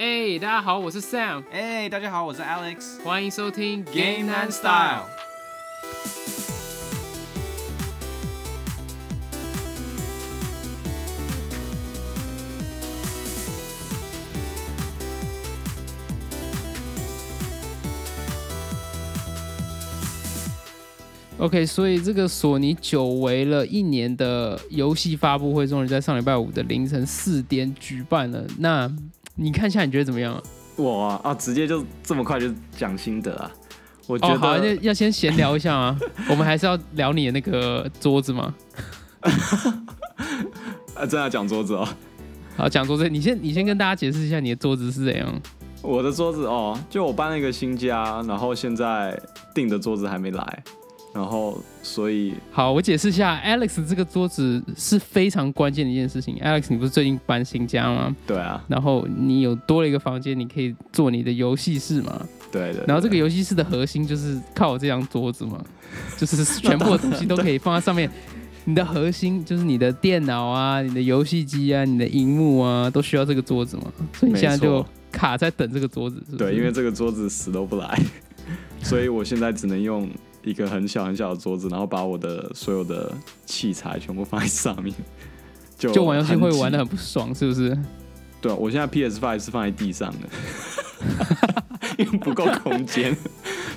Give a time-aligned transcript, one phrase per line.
[0.00, 3.02] 哎、大家好，我是 Sam，哎、大家好，我是 Alex。
[3.02, 5.02] 欢迎收听 Game and Style。
[21.38, 28.44] OK，所以这个索尼久违了一年的游戏发布会，终于在上礼拜五的凌晨四点举办了。
[28.58, 28.88] 那
[29.40, 30.42] 你看一下，你觉得怎么样啊？
[30.76, 33.50] 我啊啊，直接就这么快就讲心得啊？
[34.08, 35.96] 我觉哦，好，得、那要先闲聊一下啊。
[36.28, 38.52] 我们还是要聊你的那个桌子吗？
[39.22, 41.88] 啊，真的要讲桌子哦。
[42.56, 45.32] 好，讲桌子，你先你先跟大家解释一下你的桌子是怎样。
[45.82, 49.16] 我的桌子哦，就我搬了一个新家，然后现在
[49.54, 50.64] 订的桌子还没来，
[51.14, 56.36] 然后所以好，我解释一下，Alex 这个桌子是非常关键的一件事情。
[56.38, 58.14] Alex，你不是最近搬新家吗？
[58.26, 62.20] 对啊，然后你有多了一个房间，你可以做你的游戏室嘛？
[62.52, 62.84] 对的。
[62.86, 65.64] 然后这个游戏室的核心就是靠我这张桌子嘛，
[66.16, 68.08] 就是全部的东西都可以放在上面。
[68.64, 73.84] 你的核心就是你的电脑啊、你的游戏机啊、你的荧幕啊，都需要这个桌子嘛。
[74.12, 76.36] 所以你现在就卡在等这个桌子，是不是？
[76.36, 77.98] 对，因为这个桌子死都不来，
[78.82, 80.06] 所以我现在只能用
[80.44, 83.12] 一个很小很小的桌子，然后把我的所有的
[83.46, 84.94] 器材全部放在上面，
[85.78, 87.76] 就就玩游戏会玩的很不爽，是不是？
[88.40, 90.28] 对，我现在 PS Five 是放在地上的，
[91.98, 93.16] 因为不够空间。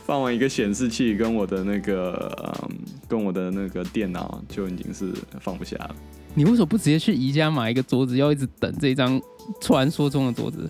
[0.06, 5.96] 放完一个显示器跟我的那个，嗯，跟我的那个电脑就已经是放不下了。
[6.34, 9.20] 你为什么不直接去宜家买一个桌子，要一直等这张
[9.62, 10.70] 传说中的桌子？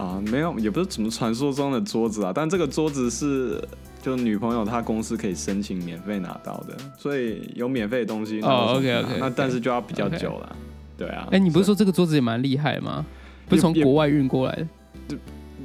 [0.00, 3.62] 啊，没有，也不是什么传说中的桌子啊，但这个桌子是
[4.00, 8.38] 就女朋友她公司可以申请免费拿到的，所以有免费的东西。
[8.40, 10.56] 那哦为什么不拿 OK，OK，OK 那但是就要比较 OK 久了。
[10.96, 13.04] 对啊，哎、你不是说这个桌子也蛮厉害吗？
[13.48, 14.66] 不是从国外运过来
[15.08, 15.16] 的？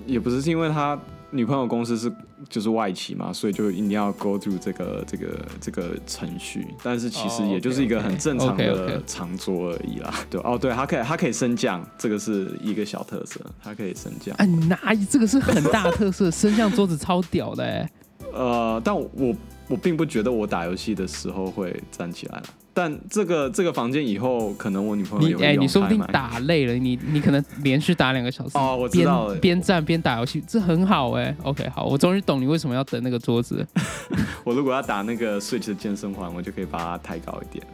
[0.06, 1.00] 也不是是因为他
[1.32, 2.12] 女朋友公司是
[2.48, 10.14] 就是外企嘛，所以就一定要 go through 这个这个这个程序，但是其实哦也就是一个很正常的长桌而已啦。
[10.30, 14.36] 对哦，对，它可以它可以升降，这个是一个小特色，它可以升降。
[14.38, 14.78] 哎，哪
[15.10, 17.92] 这个是很大的特色， 升降桌子超屌的哎、
[18.34, 19.36] 呃，但我
[19.68, 22.44] 我并不觉得我打游戏的时候会站起来了。
[22.74, 33.66] 但这个这个房间以后可能我女朋友你哎、你说不定打累了，你你可能连续打两个小时哦我知边道了边站边打游戏，这很好哎、OK，好，我终于懂你为什么要等那个桌子。
[34.44, 37.66] 我如果要打那个 Switch 的健身环，我就可以把它抬高一点。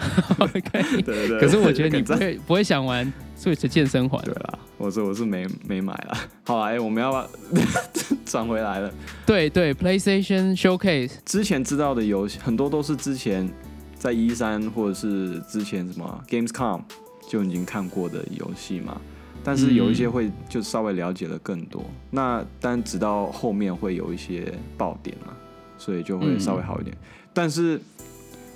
[0.38, 1.40] OK，对对对。
[1.40, 4.34] 可是我觉得你不会不会想玩 Switch 健身环对。
[4.34, 6.16] 啦，我说我是没没买了。
[6.44, 7.28] 好啦，哎、我们要把
[8.24, 8.90] 转回来了？
[9.26, 13.46] 对对，PlayStation Showcase，之前知道的游戏很多都是之前
[13.94, 16.80] 在一三或者是之前什么 Gamescom
[17.28, 18.98] 就已经看过的游戏嘛，
[19.44, 21.84] 但是有一些会就稍微了解的更多。
[22.10, 25.34] 那但直到后面会有一些爆点嘛，
[25.76, 26.96] 所以就会稍微好一点。
[27.34, 27.78] 但是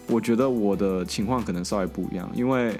[0.06, 2.74] 我觉得我的情况可能稍微不一样，因为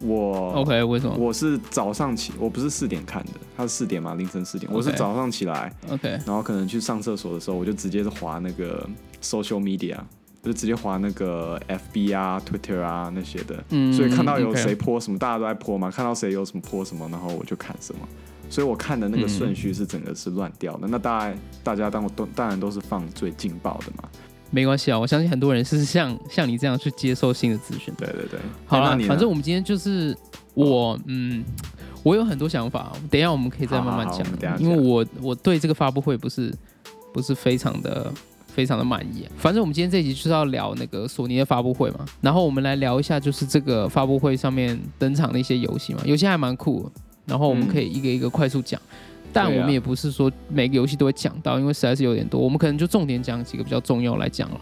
[0.00, 4.70] 我 OK，为什么我是早上起，我不是四点看的，他是四点嘛，凌晨四点。
[4.72, 8.88] 我是早上起来，？OK，然后可能去上厕所的时候，我就直接是滑那个
[9.22, 9.96] social media，
[10.42, 13.62] 就直接划那个 FB 啊、Twitter 啊那些的。
[13.70, 18.00] 嗯所以看到有谁 po 什么，大家都在 po 嘛，看到谁有什么 po 什么，然后我就看什么。
[18.50, 20.88] 所以我看的那个顺序是整个是乱掉的。
[20.88, 24.08] 那大家大家当都当然都是放最劲爆的嘛。
[24.50, 27.92] 没关系啊，我相信很多人是像 像你这样去接受新的资讯。
[27.96, 28.40] 对对对。
[28.66, 30.16] 好了，反正我们今天就是
[30.54, 31.44] 我，嗯，
[32.02, 34.08] 我有很多想法，等一下我们可以再慢慢
[34.40, 36.52] 讲因为我我对这个发布会不是
[37.12, 38.12] 不是非常的
[38.46, 39.28] 非常的满意、啊。
[39.36, 48.80] 反正我们今天这一集就是要聊那个索尼的发布会嘛，然后我们来聊一下就是这个发布会上面登场的一些游戏嘛，有些还蛮酷的，然后我们嗯可以一个一个快速讲。
[49.32, 54.60] 但我们也不是说每个游戏都会讲到，因为实在是有点多，我们可能就重点讲几个比较重要来讲了。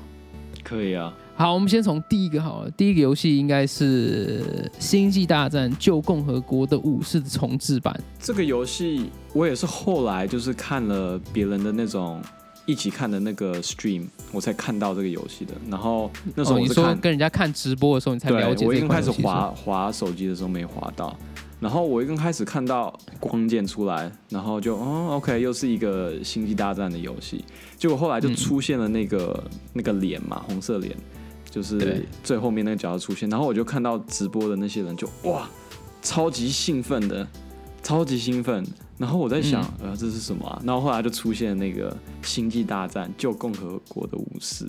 [0.63, 1.15] 可以啊。
[1.37, 2.71] 好，我们先从第一个好了。
[2.71, 4.43] 第一个游戏应该是
[4.79, 7.95] 《星际大战：旧共和国的武士》的重置版。
[8.19, 12.23] 这个游戏我也是后来就是看了别人的那种
[12.65, 15.53] 一起看的那个 stream，我才看到这个游戏的。
[15.69, 21.15] 然后那时候哦，你说跟人家看直播的时候，你才了解，我一这刚开始滑滑手机的时候没滑到，
[21.59, 27.45] 然后我一刚开始看到光剑出来，然后就哦，OK，又是一个星际大战的游戏。
[27.79, 30.95] 结果后来就嗯出现了那个、那个脸嘛，红色脸，
[31.51, 35.49] 就是最后面那个角色出现，然后我就看到直播的那些人就哇，
[36.03, 37.27] 超级兴奋的，
[37.83, 38.65] 超级兴奋。
[38.99, 40.59] 然后我在想，嗯呃，这是什么啊？
[40.65, 41.91] 然后后来就出现那个
[42.27, 44.65] 《星际大战：旧共和国的武士》，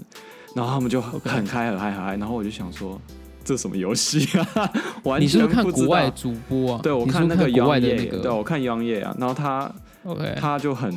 [0.54, 3.00] 然后他们就很开很嗨很嗨，然后我就想说，
[3.48, 4.70] 这什么游戏啊？
[5.04, 5.88] 完你是全不是看不知道。
[5.88, 6.82] 国外主播啊？
[6.84, 9.74] 对，我看那个不是国外的那个对我看 Young Ye 啊，然后他
[10.04, 10.94] ，OK，他就很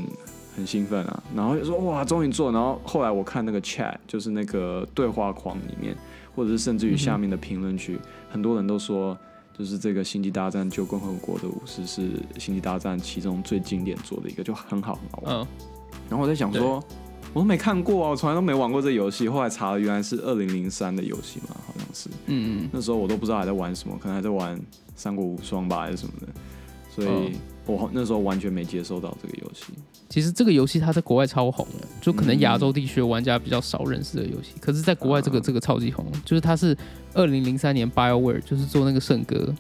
[0.56, 2.50] 很兴奋啊，然后就说哇，终于做。
[2.50, 5.96] 然后后来我看那个 chat，就是那个对话框里面，
[6.34, 7.96] 或者是甚至于下面的评论区，
[8.28, 9.16] 很多人都说，
[9.56, 12.00] 就是这个《星际大战：救共和国的武士》是
[12.36, 15.36] 《星际大战》其中最经典做的一个，就很好很好玩。
[15.36, 15.46] 嗯，
[16.08, 16.82] 然后我在想说，
[17.32, 19.28] 我都没看过啊，我从来都没玩过这游戏。
[19.28, 22.08] 后来查了，原来是二零零三的游戏嘛，好像是。
[22.26, 24.56] 嗯嗯，那时候我都不知道还在玩什么，可能还在玩
[24.96, 26.26] 《三国无双》吧，还是什么的。
[26.92, 27.36] 所哦以
[27.66, 29.66] 我那时候完全没接受到这个游戏。
[30.08, 36.76] 其实这个游戏它在国外超红的，就可能亚嗯洲地区的玩家比较少认识的游戏，可是在国外这个啊这个超级红，就是它是
[37.14, 39.54] 二零零三年 BioWare 就是做那个圣歌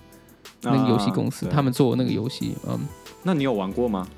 [0.62, 2.80] 那个游戏公司，啊他们做的那个游戏，嗯，
[3.22, 4.08] 那你有玩过吗？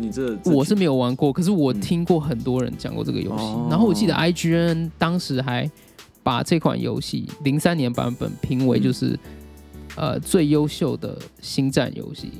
[0.00, 1.80] 你这这我是没有玩过，可是我嗯。
[1.80, 3.44] 听过很多人讲过这个游戏。
[3.44, 3.66] 哦。
[3.70, 5.70] 然后我记得 IGN 当时还
[6.22, 9.18] 把这款游戏零三年版本评为就是、
[9.96, 12.32] 呃最优秀的星战游戏。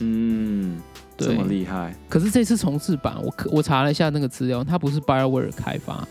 [0.00, 0.80] 嗯，
[1.16, 1.28] 对。
[1.28, 1.94] 这么厉害。
[2.08, 6.06] 可是这次重置版，我可我查了一下那个资料，它不是 BioWare 开发，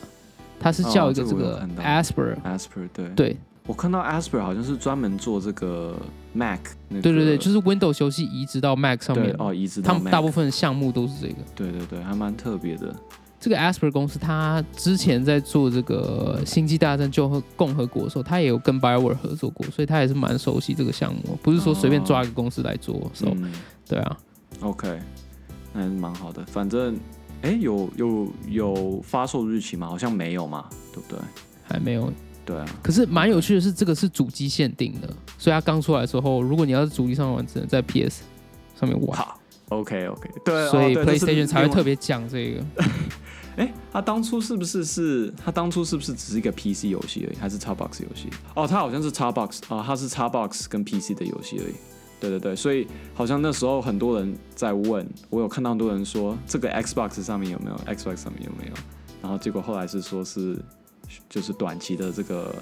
[0.60, 5.95] 它是叫一个哦这这个 Asper，、，Asper 对，对我看到 Asper 好像是专门做这个
[6.33, 11.36] Mac，那个、对对对，就是 Windows 游戏移植到 Mac 上面，哦，移植到他们 Mac 大部分项目都是这个。
[11.56, 12.94] 对对对，还蛮特别的。
[13.39, 23.10] 这个 Asper 公司，他之前在做这个《星际大战：救和共和国》的时候，他也有跟 BioWare 合作过，所以他也是蛮熟悉这个项目，不是说随便抓一个公司来做。
[23.13, 23.51] 所、以嗯
[23.86, 24.18] 对啊
[24.62, 24.98] ，，OK，
[25.74, 26.42] 那还是蛮好的。
[26.45, 26.98] 反正，
[27.42, 29.88] 哎，有有有发售日期吗？
[29.88, 31.19] 好像没有嘛，对不对？
[31.63, 32.12] 还没有。
[32.45, 35.07] 对啊，可是蛮有趣的是，这个是主机限定的，
[35.38, 38.24] 所以它刚出来的时候，如果你要是主机上玩，只能在 PS
[38.80, 42.63] 上面玩，好，OK OK，对，所以 PlayStation 才会特别讲这个。
[43.56, 45.31] 哎，他当初是不是是？
[45.45, 48.28] 他当初是不是只是一个 PC 游戏而已，还是 Xbox 游戏？
[48.56, 51.74] 哦，他好像是 Xbox 啊、它是 Xbox 跟 PC 的游戏而已。
[52.19, 58.74] 对对对，所以好像那时候很多人在问，我有看到很多人说这个 Xbox 上面有没有，Xbox 上面有没有？
[59.22, 60.57] 然后结果后来是说是
[61.30, 62.54] 就是短期的这个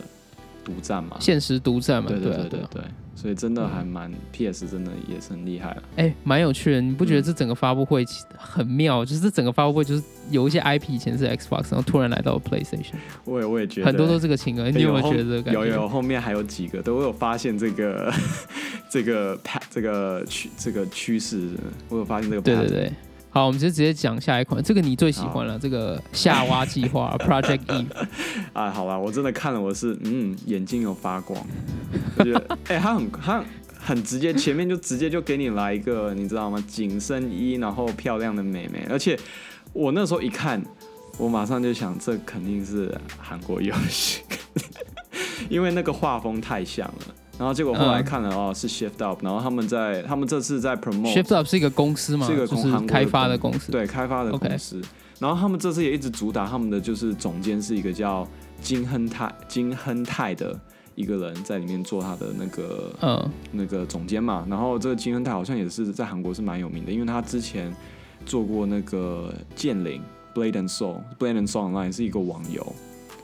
[0.64, 1.18] 独占嘛。
[1.20, 2.70] 现实独占嘛，对对啊对啊。
[2.72, 2.84] 对
[3.14, 5.84] 所以真的还蛮 PS 真的也是很厉害了。
[5.98, 8.04] 哎，蛮有趣的，你不觉得嗯这整个发布会
[8.36, 9.06] 很妙？
[9.06, 10.02] 就是这整个发布会就是
[10.32, 12.96] 有一些 IP 以前是 Xbox，然后突然来到了 PlayStation，
[13.26, 14.66] 我也我也觉得很多都是这个情况。
[14.74, 15.60] 你有没有觉得这个感觉？
[15.60, 18.12] 有有，后面还有几个都有发现这个
[18.90, 21.50] 这个 pat 这个趋这个趋势，
[21.90, 22.42] 我有发现这个。
[22.42, 22.92] 对对对。
[23.34, 27.86] 好，我们就直接讲下一款，这个你最喜欢了，这个夏娃计划 Project Eve。
[28.52, 31.42] 啊，好吧，我真的看了，我是嗯眼睛有发光，
[32.18, 33.42] 我觉得 哎、他很他
[33.80, 36.62] 很直接，前面就直接就给你来一个，你知道吗？
[36.68, 39.18] 紧身衣，然后漂亮的美眉，而且
[39.72, 40.62] 我那时候一看，
[41.18, 44.24] 我马上就想，这肯定是韩国游戏，
[45.48, 47.16] 因为那个画风太像了。
[47.42, 53.72] 然后结果后来嗯看了、哦，是 Shift Up，然后他们在他们这次在 promote Shift Up 是一个公司嘛，是一个就是公韩国开发的公司。
[53.72, 54.80] 对开发的公司。
[55.18, 58.28] 然后他们这次也一直主打他们的就是总监是一个叫
[58.62, 60.56] 金亨泰金亨泰的
[60.94, 64.46] 一个人在里面做他的那个嗯，那个总监嘛。
[64.48, 67.76] 然后这个金亨泰好像也是在韩国是蛮有名的，因为他之前
[68.24, 70.00] 做过那个剑灵
[70.36, 72.76] Blade and Soul Blade and Soul Online 是一个网游，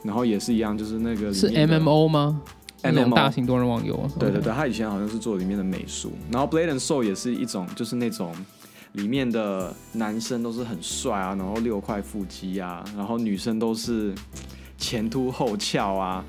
[0.01, 2.41] 然后也是一样，就是那个是 MMO 吗？
[2.83, 4.09] 那种 MMO 大型多人网游。
[4.19, 8.33] 对对对，他以前好像是做里面的美术，然后 Blade and Soul 也是一种，就是那种
[8.93, 14.13] 里面的男生都是很帅啊，然后六块腹肌啊，然后女生都是
[14.77, 16.23] 前凸后翘啊，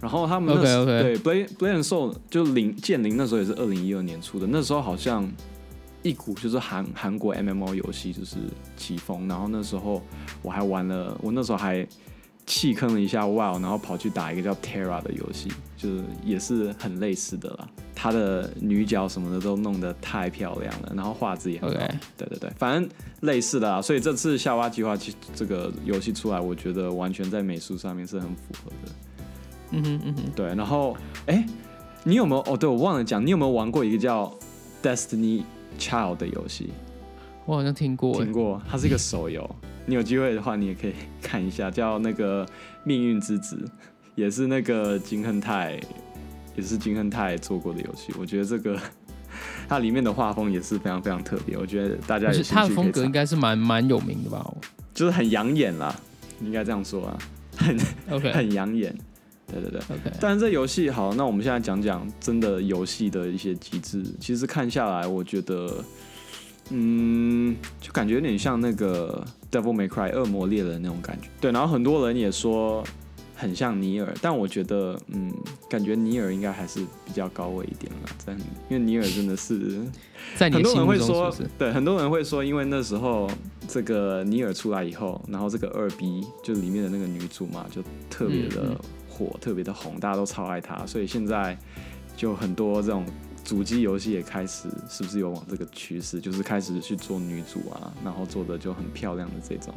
[0.00, 1.02] 然后他们那 OK，OK。
[1.02, 5.30] 对 Blade Blade and Soul 就零剑灵那时候也是二零一二年出的，那时候好像
[6.02, 8.36] 一股就是韩韩国 MMO 游戏就是
[8.76, 10.02] 起风，然后那时候
[10.42, 11.86] 我还玩了，我那时候还
[12.46, 17.68] 弃坑了一下 WoW，然后跑去打一个叫 Terra 的游戏，就是也是很类似的啦。
[17.94, 21.76] 她的女角什么的都弄得太漂亮了，然后画质也很好。
[21.76, 22.88] OK 对对对，反正
[23.20, 23.80] 类似的啦。
[23.80, 28.92] 所以这次夏娃计划其这个游戏出来，我觉得完全在美术上面是很符合的。
[29.70, 30.96] 嗯哼嗯哼，对，然后
[31.26, 31.46] 哎，
[32.02, 32.42] 你有没有？
[32.52, 34.30] 哦，对我忘了讲，你有没有玩过一个叫
[34.82, 35.42] Destiny
[35.78, 36.70] Child 的游戏？
[37.46, 38.14] 我好像听过。
[38.22, 39.48] 听过，它是一个手游。
[39.86, 42.44] 你有机会的话，你也可以看一下，叫那个
[42.84, 43.56] 《命运之子》，
[44.14, 45.78] 也是那个金亨泰，
[46.56, 48.12] 也是金亨泰做过的游戏。
[48.18, 48.78] 我觉得这个
[49.68, 54.54] 它里面的画风也是非常非常特别，我觉得大家而且有兴趣可以他的风格应查，该是蛮蛮有名的吧
[54.94, 55.94] 就是很养眼啦，
[56.40, 57.18] 应该这样说啊，
[57.58, 57.76] 很
[58.10, 58.94] ？OK 很养眼。
[59.52, 59.78] 对对对。
[59.80, 64.02] OK，但是这游戏好，那我们现在讲讲真的游戏的一些机制。
[64.18, 65.84] 其实看下来，我觉得，
[66.70, 71.28] 嗯，就感觉有点像那个《Devil May Cry》恶魔猎人那种感觉。
[71.40, 72.82] 对，然后很多人也说，
[73.36, 75.32] 很像尼尔，但我觉得，嗯，
[75.68, 78.32] 感觉尼尔应该还是比较高位一点了，在
[78.68, 79.82] 因为尼尔真的是
[80.36, 83.28] 在你很多人会说是是？，对，很多人会说，因为那时候
[83.68, 88.78] 这个尼尔出来以后，然后这个二 B 就里面的那个女主嘛，就特别的嗯嗯
[89.08, 91.56] 火，特别的红，大家都超爱她，所以现在
[92.16, 93.04] 就很多这种
[93.44, 99.74] 主机游戏也开始是不是有往这个趋势，就是开始去做女主啊，然后做的就很漂亮的这种。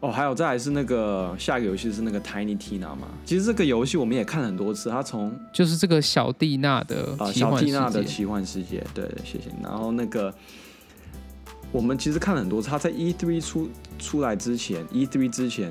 [0.00, 9.44] 哦，还有再来是那个下一个游戏是那个 Tiny Tina 嘛，其实这个游戏我们也看了很多次，它从就是这个小蒂娜的啊，小蒂娜的，奇幻世界，对，谢谢。
[9.62, 10.34] 然后那个，
[11.70, 15.70] 我们其实看了很多次，他在 E 3出出来之前，E 3之前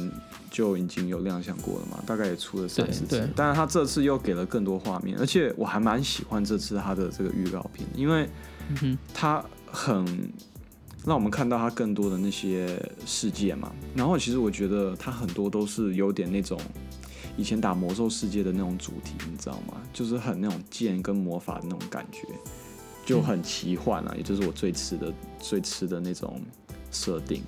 [0.52, 3.26] 就已经有亮相过了嘛，大概也出了三四对对。
[3.26, 8.30] 次但是他这次又给了更多画面，而且我还蛮喜欢这次他的这个预告片，因为
[8.68, 10.06] 嗯哼，它很
[11.06, 13.72] 让我们看到他更多的那些世界嘛。
[13.96, 16.60] 然后其实我觉得他很多都是有点那种
[17.38, 19.82] 以前打魔兽世界的那种主题，你知道吗？
[19.94, 22.28] 就是很那种剑跟魔法的那种感觉，
[23.06, 26.42] 就很奇幻啊，也就是我最吃的最吃的那种
[26.92, 27.42] 设定。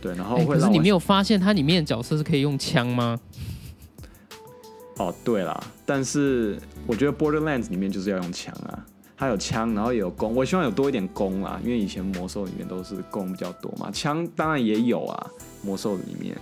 [0.00, 3.18] 对，然后可是你没有发现它里面的角色是可以用枪吗？
[4.98, 8.84] 哦，对啦，但是我觉得 Borderlands 里面就是要用枪啊，
[9.16, 10.34] 它有枪，然后也有弓。
[10.34, 15.26] 我希望有多一点弓啦，因为以前魔兽里面都是弓比较多嘛，枪当然也有啊，
[15.62, 16.36] 魔兽里面。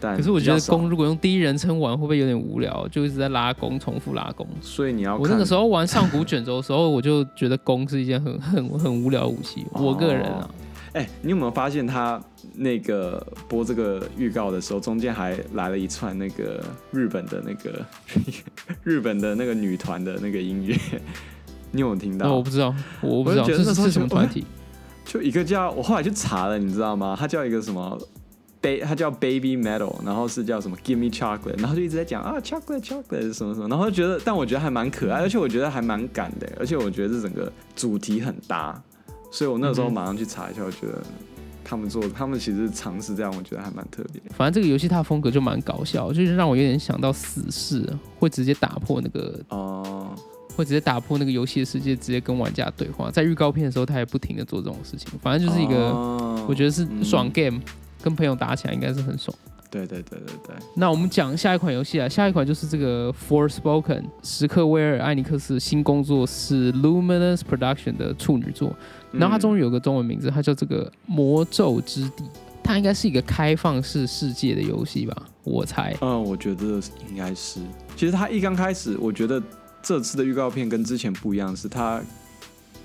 [0.00, 2.86] 但可是我觉得弓，如果用第一人称玩，会不会有点无聊？
[2.88, 4.44] 就一直在拉弓，重复拉弓。
[4.60, 9.64] 所以你要我那个时候候玩上古卷轴的时候，我就觉得弓是一件很很很无聊的武器。
[9.72, 10.50] 我个人啊，
[10.94, 12.20] 哎、你有没有发现他
[12.54, 17.84] 那个播这个预告的时候，中间还来了一串那个日本的那个
[18.82, 20.76] 日本的那个女团的那个音乐，
[21.72, 22.26] 你有没有听到？
[22.26, 24.44] 那我不知道，我不知道那时候这是是什么团体？
[25.04, 27.14] 就一个叫我后来去查了，你知道吗？
[27.18, 27.98] 它叫一个什么
[28.62, 38.82] ba，它叫 Baby Metal，然后是叫什么 Give Me Chocolate，然后就一直在讲啊 Chocolate Chocolate 什么什么，然后就觉得，但我觉得还蛮可爱，而且我觉得还蛮赶的，而且我觉得这整个主题很搭，
[39.30, 41.02] 所以我那时候马上去查一下，我觉得
[41.64, 44.20] 他们做，他们其实尝试这样，我觉得还蛮特别。
[44.36, 47.84] 反正这个游戏它的风格就蛮搞笑，就是让我有点想到死侍，
[48.18, 50.14] 会直接打破那个，哦、
[50.54, 53.10] 会直接打破那个游戏的世界，直接跟玩家对话。
[53.10, 57.60] 在预告片的时候，他也不停的做这种事情，反正就是一个，哦我觉得是爽嗯 game，、
[58.02, 59.34] 跟朋友打起来应该是很爽。
[59.74, 68.72] 对对对对对，那我们讲下一款游戏啊，下一款就是这个 Forspoken 史克威尔艾尼克斯新工作室 Luminous Production 的处女作，
[69.10, 72.24] 然后它终于于有个中文名字，它叫这个魔咒之地。
[72.62, 75.94] 它应该是一个开放式世界的游戏吧，我猜。
[76.00, 77.60] 嗯，我觉得应该是。
[77.96, 79.42] 其实它一刚开始，我觉得
[79.82, 82.00] 这次的预告片跟之前不一样，是它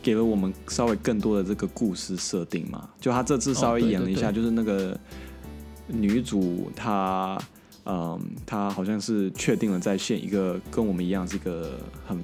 [0.02, 2.90] 给了我们稍微更多的这个故事设定嘛。
[3.00, 5.00] 就他这次稍微演了一下，对就是那个
[5.90, 7.38] 女主她，
[7.86, 11.78] 嗯，她好像是确定了在现一个跟我们一样是一个
[12.08, 12.18] 很。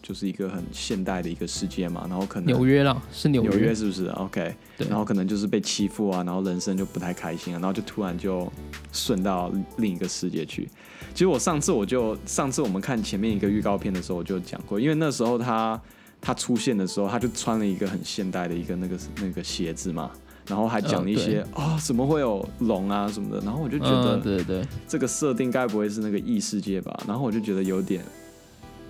[0.00, 3.66] 就是一个很现代的一个世界嘛，然后可能纽约啦，是纽约纽约。
[3.66, 8.50] 约是不是？OK，对然后可能就是被欺负啊，然后人生就不太开心啊，然后就突然就
[8.90, 10.66] 顺到另一个世界去。
[11.12, 15.78] 其实我上次我就上次我们看前面一个预告片的时候我就讲过，因为那时候她
[16.22, 20.10] 他出现的时候，他就穿了一个很现代的一个那个那个鞋子嘛，
[20.48, 26.98] 然后还讲了一些啊、怎么会有龙啊什么的，然后我就觉得对对，这个设定该不会是那个异世界吧？
[27.06, 28.02] 然后我就觉得有点，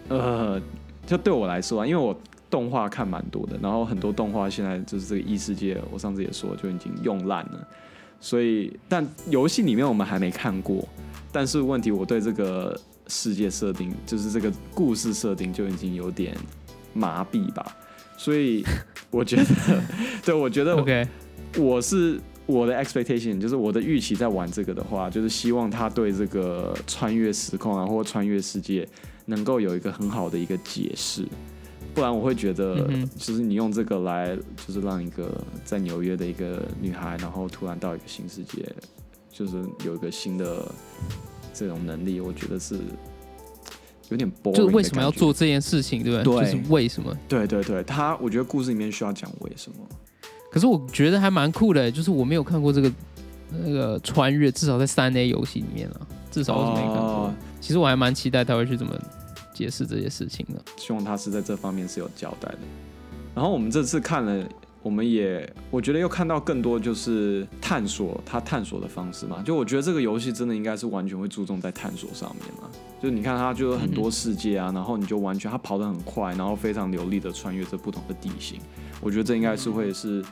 [0.08, 0.60] 呃，
[1.06, 2.16] 就对我来说啊，因为我
[2.48, 7.68] 动画看蛮多的，然后很多动画现在就是这个异世界，我上次也说就已经用烂了，
[8.20, 10.86] 所以但游戏里面我们还没看过，
[11.32, 16.36] 但是问题我对这个世界设定，就是这个故事设定就已经有点
[16.94, 17.76] 麻痹吧，
[18.16, 18.64] 所以
[19.10, 19.44] 我觉得，
[20.24, 21.06] 对我觉得 OK，
[21.56, 28.86] 我是我的 expectation，就是我的预期在玩这个的话，就是希望他对这个穿越时空啊，或穿越世界
[29.26, 31.26] 能够有一个很好的一个解释，
[31.94, 34.36] 不然我会觉得就是你用这个来，
[34.66, 35.30] 就是让一个
[35.64, 38.66] 在纽约的一个女孩，然后突然到一个新世界，
[39.30, 40.70] 就是有一个新的
[41.52, 42.78] 这种能力，我觉得是
[44.10, 45.02] 有点 boring 就是为什么？
[45.02, 46.42] 要做这件事情，对不对？
[46.42, 47.14] 对就是为什么？
[47.28, 49.78] 对对对，他我觉得故事里面需要讲为什么。
[50.50, 52.92] 可是我觉得还蛮酷的，就是我没有看过这个
[53.50, 56.00] 那个穿越，至少在三 A 游戏里面啊，
[56.30, 57.32] 至少我是没看过。
[57.60, 58.92] 其实我还蛮期待他会去怎么
[59.52, 60.60] 解释这些事情的。
[60.76, 62.58] 希望他是在这方面是有交代的。
[63.34, 64.48] 然后我们这次看了，
[64.82, 69.42] 我们也我觉得又看到更多就是探索他探索的方式嘛。
[69.44, 72.70] 就我觉得这个游戏真的应该是完全会注重在探索上面嘛。
[73.02, 78.58] 就你看它就有很多世界啊，然后你就完全它跑得很快，然后非常流利的穿越这不同的地形。
[79.00, 80.24] 我觉得这应该是会是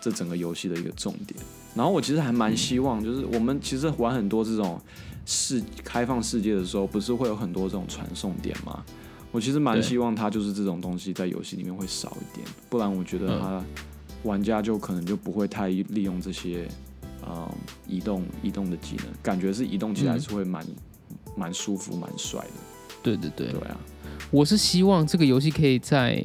[0.00, 1.38] 这整个游戏的一个重点。
[1.74, 4.80] 然后我其实还蛮希望，就是我们其实玩很多这种
[5.24, 8.82] 世开放世界的时候，不是会有很多这种传送点吗？
[9.32, 13.64] 我其实蛮希望它就是这种东西在游戏里面会少一点，不然我觉得它
[14.24, 16.66] 玩家就可能就不会太利用这些
[17.26, 17.48] 嗯
[17.86, 20.66] 移动移动的技能，感觉是移动起来嗯是会蛮
[21.36, 22.50] 蛮舒服蛮帅的。
[23.02, 23.78] 对对对，对啊，
[24.30, 26.22] 我是希望这个游戏可以在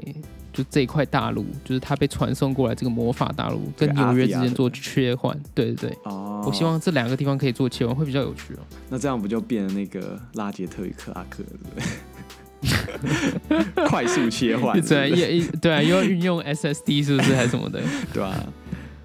[0.52, 5.40] 就这一块大陆，就是它被传送过来这个魔法大陆跟这个纽约之间做切换。
[5.54, 8.60] 对对对，哦，我希望这两个地方可以做切换，会比较有趣哦。
[8.90, 11.86] 那这样不就变成那个拉杰特与克拉克了，对不对？
[13.88, 17.82] 快速切换，对啊，是不是也对啊，又要运用 SSD 是不是还是什么的？
[18.14, 18.34] 对吧、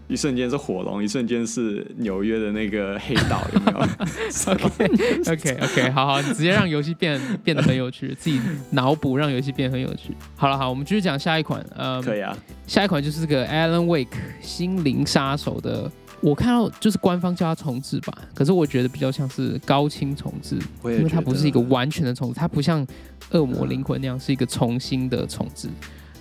[0.09, 3.79] 一瞬间是火龙，一瞬间是纽约的那个黑道，有没有？
[5.33, 8.41] OK OK，好好，你直接让游戏变变得很有趣，自己
[8.71, 10.15] 脑补让游戏变得很有趣。
[10.37, 12.37] 好了，好，我们继续讲下一款，呃，可以啊，
[12.67, 22.87] 下一款就是这个 Alan Wake 心灵杀手的，我看到就是官方叫它重置吧，可是我觉得比较像是高清重置，因为它不是一个完全的重置，它不像
[23.31, 25.69] 恶魔灵魂那样是一个重新的重置，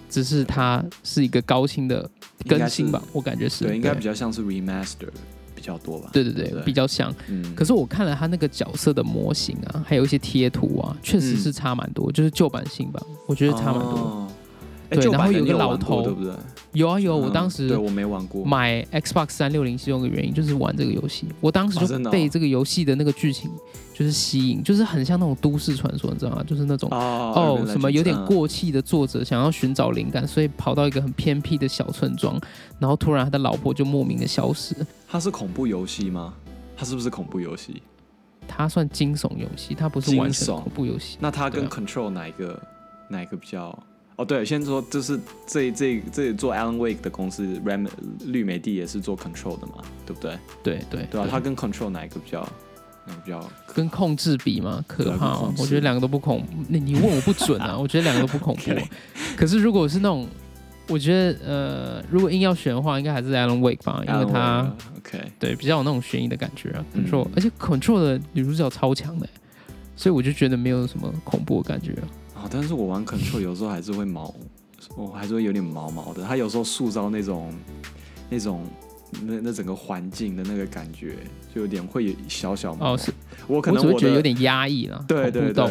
[0.10, 2.10] 只是它是一个高清的
[2.48, 5.10] 更新吧，我感觉是对，应该比较像是 remaster
[5.54, 6.10] 比较多吧？
[6.14, 7.14] 对对对对对比较像。
[7.28, 13.98] 嗯，可是我看了它那个角色的模型啊，还有一些贴图啊，确实是差蛮多，就是旧版新版，我觉得差蛮多。
[13.98, 14.32] 哦。
[14.90, 16.34] 哎对然后有个老头对不对？
[16.74, 23.50] 有啊有，我嗯当时对我没玩过，买 Xbox 三六零其中一个原因就是玩这个游戏，我当时就被这个游戏的那个剧情
[23.94, 26.44] 就是吸引，就是很像那种都市传说，你知道吗？
[26.46, 32.40] 就是那种哦哦什么有点，过气的作者想要寻找灵感，所以跑到一个很偏僻的小村庄，
[32.78, 34.76] 然后突然他的老婆就莫名的消失。
[34.80, 36.34] 嗯它是恐怖游戏吗？
[36.78, 37.82] 它是不是恐怖游戏？
[38.48, 41.18] 它算惊悚游戏，它不是完全恐怖游戏。
[41.20, 42.62] 那它跟 Control 哪一个
[43.10, 43.78] 哪一个比较？
[44.20, 47.88] 哦，对，先说就是这这这做 Alan Wake 的公司 Ram
[48.26, 50.38] 绿美帝也是做 Control 的嘛，对不对？
[50.62, 52.44] 对对对啊，它跟 Control 哪一个比较？
[53.24, 53.50] 比较？
[53.74, 58.72] 跟控制比嘛，可怕我觉得两个都不恐，你你问我不准啊， 我觉得两个都不恐怖。
[59.38, 60.28] 可是如果是那种，
[60.90, 64.70] 我觉得呃，如果硬要选的话，应该还是 Alan Wake 吧，因为他
[65.40, 66.86] 对比较有那种悬疑的感觉啊。
[66.94, 69.26] 嗯 Control，而且 Control 的女主角超强的，
[69.96, 72.04] 所以我就觉得没有什么恐怖的感觉啊。
[72.40, 74.34] 啊，但是我玩 Control 有时候还是会毛，
[74.96, 76.24] 我还是会有点毛毛的。
[76.24, 77.54] 它有时候塑造那种
[78.30, 78.66] 那种
[79.24, 81.18] 那那整个环境的那个感觉，
[81.54, 82.94] 就有点会有小小毛毛。
[82.94, 83.14] 哦，是
[83.48, 85.66] 我可能我的觉得有点压抑了，对对对。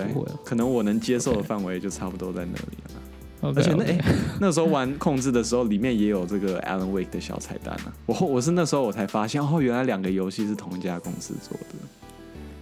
[0.44, 3.00] 可能我能接受的范围就差不多在那里了。
[3.40, 3.98] 而且那哎、
[4.40, 7.94] 那时候玩控制的时候，里面也有这个 Alan Wake 的小彩蛋啊。
[8.04, 11.66] 我后我是那时候我才发现，哦，原来两个游戏是同一家公司做的。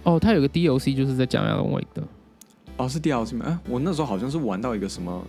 [0.03, 2.03] 哦，它有个 DLC 就是在讲 Alan Wake 的。
[2.77, 3.45] 哦，是 DLC 吗？
[3.47, 5.25] 哎、我那时候好像是玩到一个什么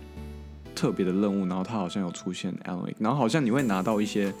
[0.75, 4.33] 特别的任务，然后它好像有出现 Alan Wake，然后好像你会拿到一些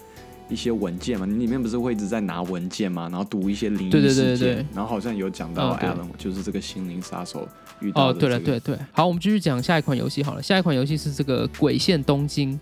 [0.47, 7.47] 一些文件嘛，你里面不是会一直在拿文件嘛，然后读一些灵对对对异事件，对然后好像有讲到 Alan，、就是这个心灵杀手
[7.81, 10.41] 遇到哦，的、对了，对，对，好，我们继续讲下一款游戏好了。
[10.41, 12.53] 下一款游戏是这个《鬼线东京》，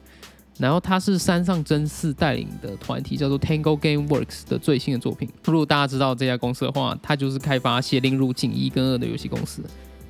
[0.58, 5.30] 然后它是山上真嗣带领的团体叫做 Tango Game Works 的最新的作品。
[5.46, 9.62] 如果大家知道这家公司的话，它就是开发《邪灵入境》一跟二的游戏公司，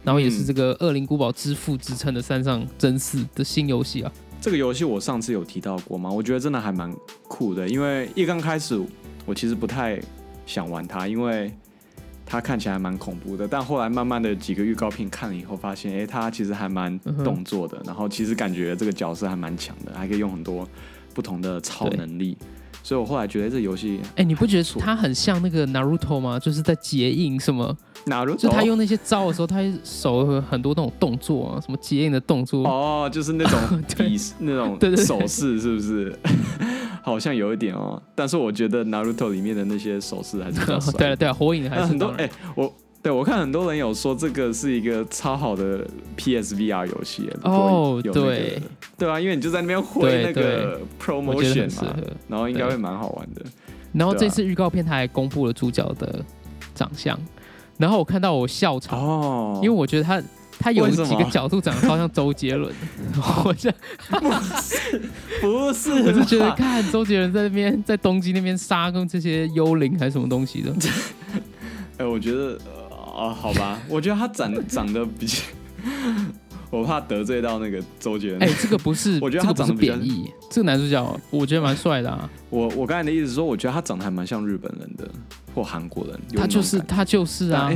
[0.08, 4.10] 然后也是这个《恶灵古堡之父》之称的山上真嗣的新游戏啊。
[4.40, 6.10] 这个游戏我上次有提到过吗？
[6.10, 6.90] 我觉得真的还蛮
[7.28, 8.82] 酷的，因为一刚开始
[9.26, 10.00] 我其实不太
[10.46, 11.52] 想玩它，因为
[12.26, 13.46] 它看起来蛮恐怖的。
[13.46, 20.66] 但后来慢慢的几个预告片看了以后，发现哎，诶它其实还蛮动作的，然后其实感觉这个角色还蛮强的，还可以用很多
[21.14, 22.38] 不同的超能力。
[22.88, 26.40] 所以我后来觉得这游戏哎，你不觉得错它很像那个 Naruto 吗？
[26.40, 32.66] 就是在结印什么，哪如就他用那些招的时候，他手有很多那种动作啊，什么结印的动作。
[32.66, 33.60] 哦，就是那种
[33.94, 36.18] 对比那种对对对手势，是不是？
[37.04, 40.94] 好像有一点哦，但是我觉得 Naruto 里面的那些手势还是比较 帅。
[40.98, 42.74] 对了对了，火影还是很多哎、我
[43.04, 45.86] 对我看很多人有说这个是一个超好的
[46.18, 48.62] PSVR 游戏哦有那个对
[49.00, 51.96] 对啊，因为你就在那边挥对那个 promotion 嘛，
[52.28, 53.42] 然后应该会蛮好玩的。
[53.94, 56.24] 然后这次预告片他还公布了主角的
[56.76, 57.18] 长相，
[57.78, 60.22] 然后我看到我笑场，哦，因为我觉得他
[60.60, 62.74] 他有几个角度长得超像周杰伦，
[63.46, 63.72] 我就
[65.42, 70.74] 不是，我就觉得看周杰伦在那边在东京那边杀跟这些幽灵还是什么东西的，
[71.98, 75.42] 哎、我觉得呃啊，好吧，我觉得他长长得比较，
[76.70, 78.44] 我怕得罪到那个周杰伦。
[78.44, 85.10] 哎，这个不是， 我觉得他长得比较贬义，这个男主角我觉得蛮帅的啊， 我我刚才的意思是说，我觉得他长得还蛮像日本人的，
[85.56, 86.20] 或韩国人。
[86.36, 87.72] 他就是他就是啊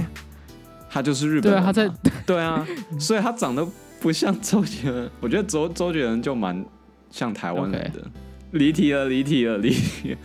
[0.90, 1.72] 他就是日本人嘛。
[1.72, 2.68] 对啊，他在 对啊，
[3.00, 3.66] 所以他长得
[4.00, 5.10] 不像周杰伦。
[5.22, 6.64] 我觉得周周杰伦就蛮
[7.10, 8.02] 像台湾人的
[8.58, 10.18] 离题了，离题了，离题了。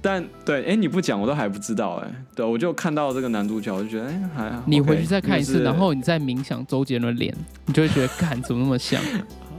[0.00, 4.62] 但对，哎、你不讲我都还不知道，哎，对，我就看到这个男主角，我就觉得，哎、还好。
[4.66, 7.34] 你回去再看一次，就是然后你再冥想周杰伦脸，
[7.66, 9.00] 你就会觉得，看怎么那么像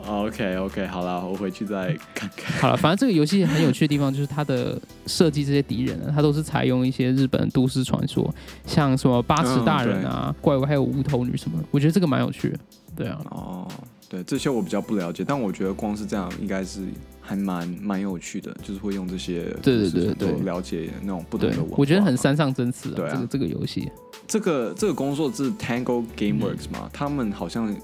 [0.08, 2.62] ？OK OK，好了，我回去再看看。
[2.62, 8.34] 好了，反正这个游戏很有趣的地方就是它的设计这些敌人呢，它都是采用一些日本都市传说，
[8.65, 12.60] 像什么八尺大人啊、怪物还有无头女什么的，我觉得这个蛮有趣的。
[12.95, 13.67] 对啊，哦，
[14.10, 16.82] 对，这些我比较不了解，但我觉得光是这样应该是
[17.20, 21.76] 还蛮蛮有趣的，就是会用这些对对对了解那种不同的文化。
[21.78, 23.91] 我觉得很山上真次啊，对啊这个这个游戏。
[24.28, 27.76] 这个这个工作是 Tango GameWorks 嘛，他们好像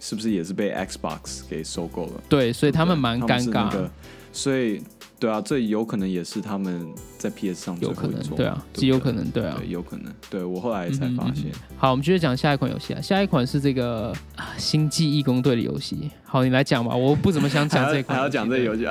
[0.00, 2.22] 是不是也是被 Xbox 给收购了？
[2.28, 3.90] 对，所以他们对蛮尴尬的，
[4.32, 4.82] 所以
[5.22, 6.84] 对啊，这有可能也是他们
[7.16, 9.54] 在 PS 上有可能对啊，不极有可能对啊。
[9.56, 10.12] 对，有可能。
[10.28, 16.10] 对我后来才发现，好，我们接着讲下一款游戏啊，下一款是这个啊星际义工队的游戏。
[16.24, 18.84] 好，你来讲吧，我不怎么想讲这款，还要讲这个游戏，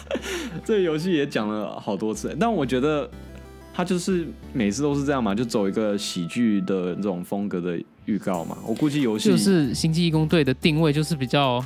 [0.62, 3.08] 这个游戏也讲了好多次，但我觉得
[3.72, 8.58] 它就是每次都是这样嘛，就走一个喜剧的这种风格的预告嘛。
[8.66, 11.64] 我估计游戏就是星际义工队的定位就是比较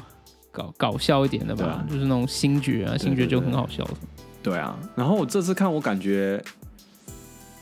[0.56, 3.94] 搞搞笑一点的吧，啊就是那种星爵啊，对星爵就很好笑的。
[4.42, 6.42] 对啊，然后我这次看我感觉。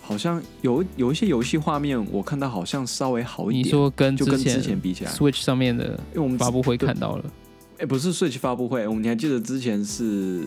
[0.06, 7.24] 好像有有一些游戏画面，我看到好像稍微好一点你，说跟就跟之前比起来，Switch 上面的因为我们发布会看到了，
[7.78, 10.42] 哎、不是 Switch 发布会，我们你还记得之前是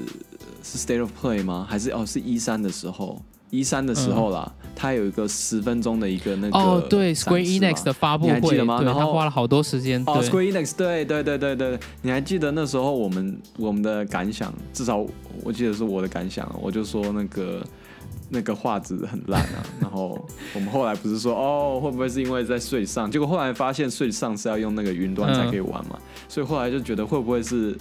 [0.62, 1.65] 是 State of Play 吗？
[1.67, 3.19] 还是哦是一三的时候？
[3.49, 14.53] 一三的时候啦，他有一个十分钟的一个那个嗯哦，对，Square Enix 的发布你还记得吗然后他花了好多时间，哦，，Square Enix，对对对对对，你还记得那时候我们我们的感想？
[14.73, 14.97] 至少
[15.43, 17.65] 我记得是我的感想，我就说那个
[18.29, 19.63] 那个画质很烂啊。
[19.79, 20.19] 然后
[20.53, 23.10] 我们后来不是说哦，会不会是因为在 Switch 上？
[23.10, 27.77] 结果后来发现 Switch 上是要用那个云端才可以玩嘛，所以后来就觉得会不会是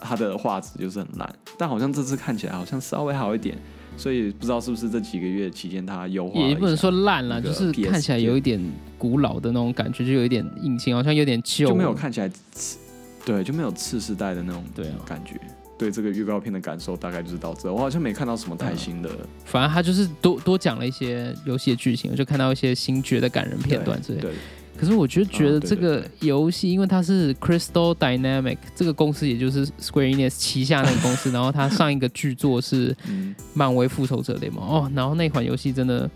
[0.00, 1.34] 它的画质就是很烂？
[1.58, 3.58] 但好像这次看起来好像稍微好一点。
[3.96, 8.60] 所以不知道是不是这几个月期间它优化也不能说烂了，就是看起来有一点
[8.98, 12.78] 古老的那种感觉，就有一点引擎好像有点旧，就没有看起来次，
[13.24, 15.40] 对，就没有次世代的那种对啊感觉。
[15.78, 19.10] 对这个预告片的感受大概就是到这，我好像没看到什么太新的
[19.44, 24.28] 反正他就是多多讲了一些游戏的剧情，我就看到一些星爵的感人片段之类的。
[24.28, 24.34] 对，
[24.76, 36.10] 可是我就觉得这个游戏，因为它是 Crystal Dynamic 这个公司，也就是 Square Enix 旗下那个公司， 然后它上一个巨作是嗯，漫威复仇者联盟哦，然后那款游戏真的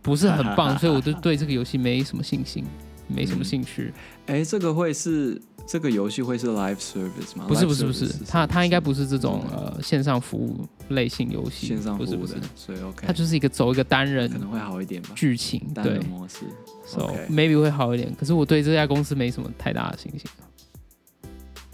[0.00, 2.64] 不是很棒， 所以我就对这个游戏没什么信心，
[3.08, 3.92] 没什么兴趣。
[4.26, 7.44] 哎，这个会是这个游戏会是 live service 吗？
[7.46, 16.38] 不是不是不是它它应该不是这种呃线上服务类型游戏，线上服务的不是不是，，所以 OK，它就是一个走一个单人可能会好一点吧，剧情，对单人模式。
[16.84, 18.12] ，so maybe 会好一点。
[18.18, 20.22] 可是我对这家公司没什么太大的信心。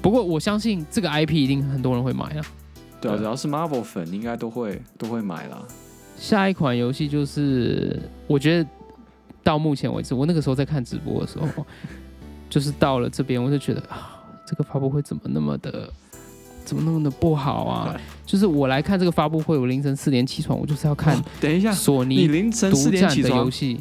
[0.03, 2.45] 不过我相信这个 IP 一定很多人会买啊。
[3.01, 5.67] 对啊，只要是 Marvel 粉，应该都会都会买啦。
[6.19, 8.69] 下一款游戏就是我觉得
[9.43, 11.47] 到目前为止，我那个时候在看直播的时候，
[12.49, 15.89] 就是到了这边，我就觉得啊，这个发布会怎么那么的，
[16.65, 18.01] 怎么那么的不好啊？
[18.25, 23.81] 就是我来看这个发布会，我凌晨四点起床，我就是要看哦等一下，索尼凌晨四独占点起床的游，戏。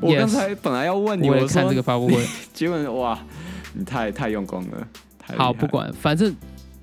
[0.00, 2.26] 我刚才本来要问你，我看这个发布会。
[2.52, 3.18] 结果哇，
[3.72, 6.34] 你太太用功了，太好，不管，反正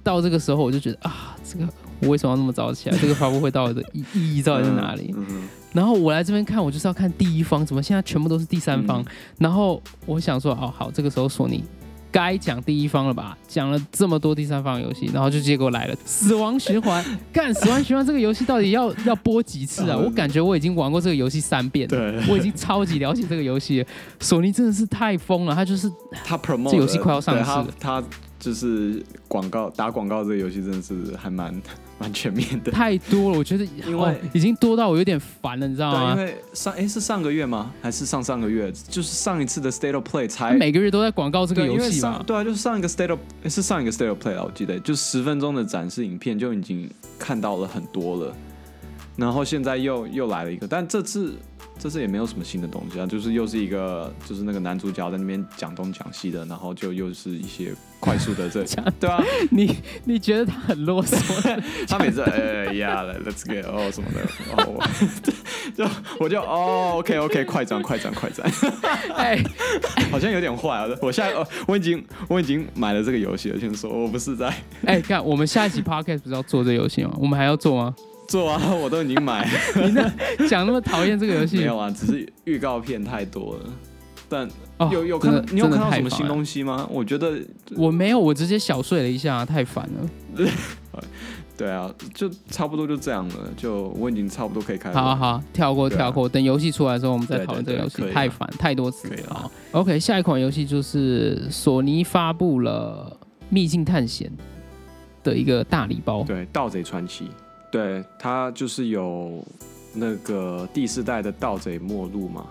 [0.01, 1.67] 到这个时候我就觉得啊，这个
[1.99, 2.97] 我为什么要那么早起来？
[2.97, 5.13] 这个发布会到底的意意义到底在哪里？
[5.17, 9.01] 嗯嗯然后我来这边看，我就是要看第一方，怎么现在全部都是第三方？
[9.01, 9.05] 嗯
[9.37, 11.63] 然后我想说，哦，好，这个时候索尼
[12.11, 13.37] 该讲第一方了吧？
[13.47, 17.03] 讲了这么多第三方游戏，然后就结果来了《死亡循环》。
[17.31, 19.95] 干，《死亡循环》这个游戏到底要要播几次啊？
[19.95, 21.95] 嗯我感觉我已经玩过这个游戏三遍了。
[21.95, 23.87] 对，我已经超级了解这个游戏了，
[24.19, 25.89] 索尼真的是太疯了，他就是
[26.25, 28.03] 他 promote 这游戏快要上市他
[28.39, 31.53] 就是广告打广告，这个游戏真的是还蛮
[31.99, 32.71] 蛮全面的。
[32.71, 36.25] 太多了，我觉得因为哦已经多到我有点烦了，你知道对，因？
[36.25, 37.71] 为上哎是上个月吗？
[37.81, 38.71] 还是上上个月？
[38.87, 42.13] 就是上一次的 State of Play 才每个月都在广告这个，游戏嘛。
[42.13, 48.35] 上对啊，就是上一个 State of 是上一个 State of Play 啊，我记得就十分钟的展示影片就已经看到了很多了，
[49.15, 51.35] 然后现在又又来了一个，但这次
[51.79, 61.17] 这次也没有什么新的东西啊，就是又是一个就是那个男主角在那边讲东讲西的，然后就又是一些快速的这 讲对啊，你你觉得他很啰嗦？
[61.87, 64.21] 他每次哎呀，Let's get 哦什么的，
[64.61, 64.83] 哦，
[65.75, 65.85] 就
[66.19, 68.51] 我就哦 OK OK 快转快转快转，
[69.15, 69.41] 哎，
[70.11, 70.87] 好像有点坏啊！
[71.01, 74.53] 我现在哦，我已经我已经买了这个游戏了，先说我不是在
[74.85, 77.11] 哎，看我们下一集 podcast 不是要做这个游戏吗？
[77.19, 77.95] 我们还要做吗？
[78.29, 79.51] 做啊，我都已经买了，
[79.85, 83.61] 你那讲那么讨厌这个游戏，没有啊，只是预告片太多了。
[84.31, 86.87] 但哦有有看你有看到什么新东西吗？
[86.91, 87.39] 我觉得
[87.75, 90.47] 我没有，我直接小睡了一下，太烦了。
[91.57, 93.35] 对啊，就差不多就这样了。
[93.57, 94.93] 就我已经差不多可以开。
[94.93, 99.35] 好好好，跳过啊跳过，等游戏出来的时候我们再对讨论这个游戏太烦太多词可以啊了。
[99.41, 103.17] 好 OK，下一款游戏就是索尼发布了
[103.49, 104.31] 《秘境探险》
[105.25, 106.23] 的一个大礼包。
[106.23, 107.29] 对，盗贼传奇，
[107.71, 109.45] 对，它就是有
[109.93, 112.45] 那个第四代的盗贼末路嘛，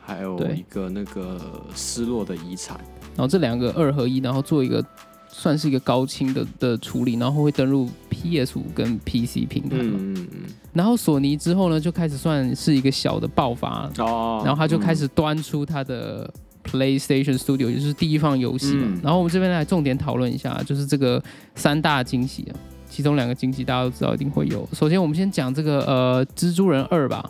[0.00, 1.40] 还有一个那个
[1.74, 2.78] 失落的遗产。
[3.16, 4.84] 然后这两个二合一，然后做一个
[5.28, 9.98] 算是一个高清的的处理，然后会登入 PS 五跟 PC 平台嘛。
[9.98, 10.28] 嗯嗯
[10.72, 16.32] 然后索尼之后呢，就开始算是一个小的爆发，嗯，哦，然后他就开嗯始端出他的
[16.64, 18.84] PlayStation Studio，也就是第一方游戏嘛。
[18.86, 21.20] 嗯然后我们这边来重点讨论一下，就是这个
[21.56, 22.54] 三大惊喜啊，
[22.88, 24.68] 其中两个惊喜大家都知道一定会有。
[24.72, 27.28] 首先我们先讲这个呃蜘蛛人二吧，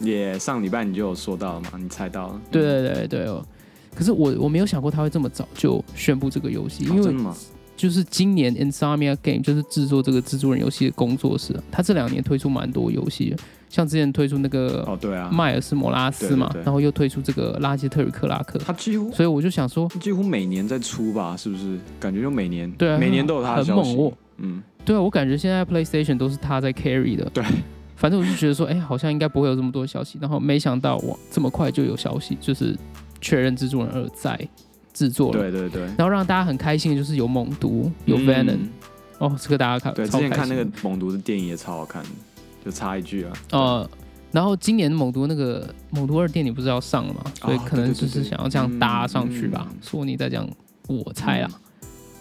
[0.00, 3.44] 也上礼拜你就有说到了嘛，你猜到了，对对对对哦。
[3.94, 7.32] 可是我我没有想过他会这么早就宣布这个游戏，嗯，因为？
[7.76, 13.34] 就是今年 Insomnia Game 就是制作这个蜘蛛人游戏的工作室啊，他这两年推出蛮多游戏，
[13.70, 21.78] 像之前推出那个哦，对啊，迈尔斯摩拉斯嘛，然后又推出这个拉杰特与克拉克，他几乎所以我就想说，几乎每年在出吧，是不是？
[21.98, 23.88] 感觉就每年，对啊每年都有他的消息。
[23.88, 24.12] 很猛哦
[24.42, 27.24] 嗯，对啊，我感觉现在 PlayStation 都是他在 carry 的。
[27.30, 27.44] 对，
[27.96, 32.76] 反正我就觉得说，哎、好像应该不会有这么多消息，然后没想到哇，这么快就有消息，就是
[33.20, 34.48] 确认制作人二在
[34.92, 35.40] 制作了。
[35.40, 38.70] 对对对，然后让大家很开心的就是有猛毒，有 Venom，、嗯
[39.18, 42.08] 哦，这个大家看，对，之前看那个猛毒的电影也超好看的，
[42.64, 43.90] 就插一句啊，呃，
[44.32, 49.68] 然后今年猛毒那个猛毒二电影不是要上了嘛，所以可能就是想要这样搭上去吧。
[49.82, 50.48] 索尼在这样，
[50.88, 51.50] 我猜啦。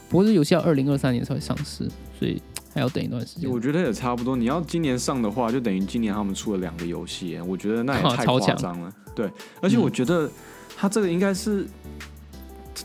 [0.10, 2.41] 不过这游戏要二零二三年才会上市，所以
[2.73, 3.49] 还要等一段时间。
[3.49, 4.36] 我觉得也差不多。
[4.36, 8.93] 你要今年上的话，就等于今年他们出了两个游戏，我觉得那也太夸张了。
[9.15, 9.29] 对，
[9.62, 10.29] 而且我觉得
[10.77, 11.67] 他这个应该是，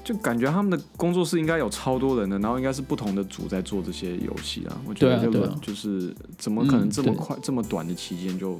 [0.02, 4.80] 就感觉他们的工作室应该有超多人的，然后应该是不同的组在做这些游戏啊。
[4.86, 8.58] 我觉得这个就是怎么可能这么快、这么短的期间就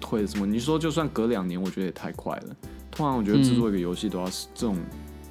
[0.00, 0.46] 退了什么？
[0.46, 2.56] 你说就算隔两年，我觉得也太快了。
[2.90, 4.76] 通常我觉得制作一个游戏都要这种、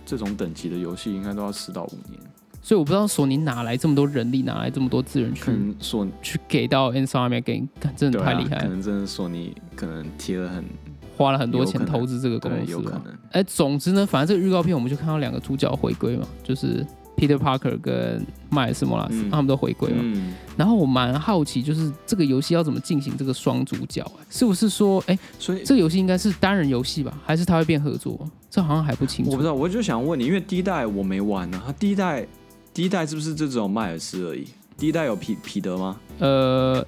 [0.05, 2.19] 这种等级的游戏，应该都要四到五年。
[2.61, 10.65] 所以我不知道索尼哪来这么多人力，哪来这么多资源去索去给到 Insomnia Game，干真的太厉害了，可能真的索尼可能贴了很
[11.17, 12.81] 花了很多钱投资这个公对，司嘛。
[12.81, 13.17] 有可能。
[13.31, 16.85] 哎，总之呢，反正这个预告片我们就看到两个主角回归嘛，就是
[17.17, 19.97] Peter Parker 跟迈尔斯莫拉斯、嗯他们都回归嘛。
[20.01, 28.19] 嗯，然后我蛮好奇，就是这个游戏要怎么进行这个双主角、哎是不是说，哎，所以这个游戏应该是单人游戏吧，还是它会变合作？
[28.49, 29.31] 这好像还不清楚。
[29.31, 32.25] 我不知道，我就想问你，因为第一代我没玩呢、它第一代
[32.79, 34.47] 第一代是不是就只有迈尔斯而已？
[34.77, 35.97] 第一代有彼彼得吗？
[36.19, 36.81] 呃，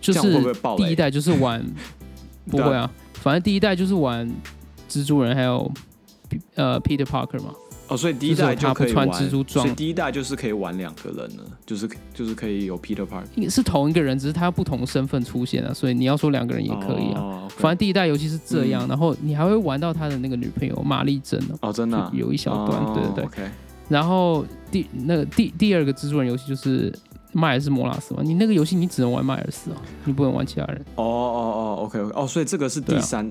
[0.00, 1.62] 就是会爆第一代就是玩，
[2.50, 4.26] 不会啊，反正第一代就是玩
[4.88, 5.70] 蜘蛛人还有
[6.54, 7.52] 呃 Peter Parker 嘛，
[7.88, 9.66] 哦，所以第一代就是他可以玩蜘蛛装。
[9.66, 17.20] 所以第一代就是可以玩两个人了，就是就是可以有 Peter Parker 是同一个人，只是他不同身份出现啊，所以你要说两个人也可以啊。
[17.20, 18.88] 哦反正第一代游戏是这样，嗯。
[18.88, 23.50] 然后你还会玩到他的那个女朋友玛丽珍哦，哦，真的啊、有一小段，哦对对对。
[23.88, 26.92] 然后第那个第第二个蜘蛛人游戏就是
[27.32, 33.30] 迈尔斯摩拉斯嘛，你那个游戏你只能玩迈尔斯啊，你不能玩其他人，哦哦哦，OK OK，哦，所以这个是第三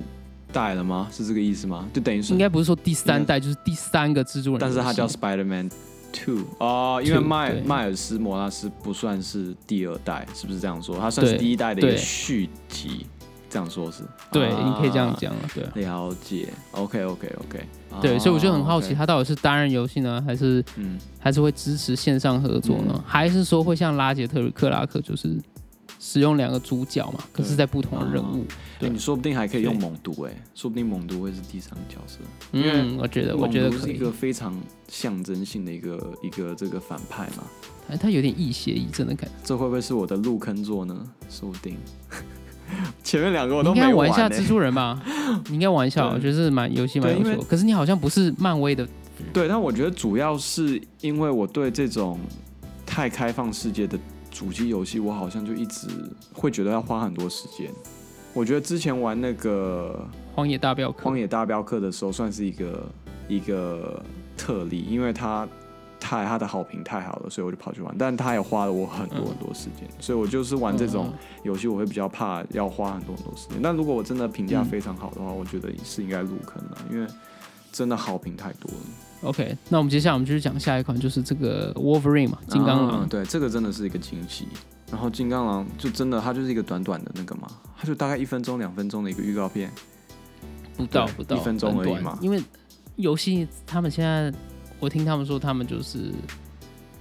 [0.51, 1.07] 代了吗？
[1.11, 1.87] 是这个意思吗？
[1.93, 5.69] 就等于说应该不是说第三代，就是第三个蜘蛛人，但是它叫 Spider-Man
[6.13, 10.97] Two 哦，因为迈迈尔斯摩拉斯不算是第二代，是不是这样说？
[10.97, 13.05] 它算是第一代的一个续集，
[13.49, 14.03] 这样说是？
[14.31, 15.15] 对，啊你可以这样。
[15.17, 15.95] 讲啊，对啊。
[15.97, 17.65] 了解，OK OK OK，
[18.01, 22.91] 对，所以我就很好奇，他它到底是单人游戏呢，还是嗯，还是会支持线上合作呢？
[22.93, 25.35] 嗯还是说会像拉杰特与克拉克，就是
[25.99, 28.43] 使用两个主角嘛，可是在不同的任务？
[28.49, 32.19] 哎，对你说不定还可以用对猛毒，哎，说不定猛毒会是第三个角色，
[32.51, 34.11] 因为嗯，我觉得我觉得是一个。
[34.11, 34.53] 非常
[34.87, 37.43] 象征性的一个一个这个反派嘛，
[37.89, 39.35] 哎，他有点亦邪亦正的感觉。
[39.43, 40.95] 这会不会是我的入坑作呢？
[41.29, 41.77] 说不定。
[43.03, 45.01] 前面两个我都没应该玩一下欸蜘蛛人吧？
[45.49, 47.43] 你应该玩一下，我觉得是蛮游戏蛮因为趣。
[47.49, 48.87] 可是你好像不是漫威的，
[49.33, 52.19] 对，但我觉得主要是因为我对这种
[52.85, 53.97] 太开放世界的
[54.29, 55.87] 主机游戏，我好像就一直
[56.33, 57.71] 会觉得要花很多时间。
[58.33, 62.87] 我觉得之前玩那个荒野大镖《客荒》野大镖客》的时候，算是一个
[63.27, 64.03] 一个
[64.37, 65.47] 特例，因为它
[65.99, 67.95] 太它的好评太好了，所以我就跑去玩。
[67.97, 73.59] 但它也花了我很多嗯很多时间，所以我就是玩这种嗯游戏，我会比较怕要花很多很多时间。
[73.61, 77.07] 但如果我真的评价嗯非常好的话，我觉得是应该入坑了，因为
[77.71, 78.77] 真的好评太多了。
[79.21, 82.99] OK，那我们接下来我们继续讲下一款，就是这个 Wolverine 嘛，金刚狼。
[82.99, 84.47] 啊对，这个真的是一个惊喜。
[84.91, 89.71] 然后金刚狼就真的，它就是一个短短的那个嘛，它就大概一分钟、两分钟的一个预告片。
[90.77, 92.39] 不到不到一分钟而已嘛因为
[92.97, 94.31] 游戏他们现在，
[94.79, 96.11] 我听他们说，他们就是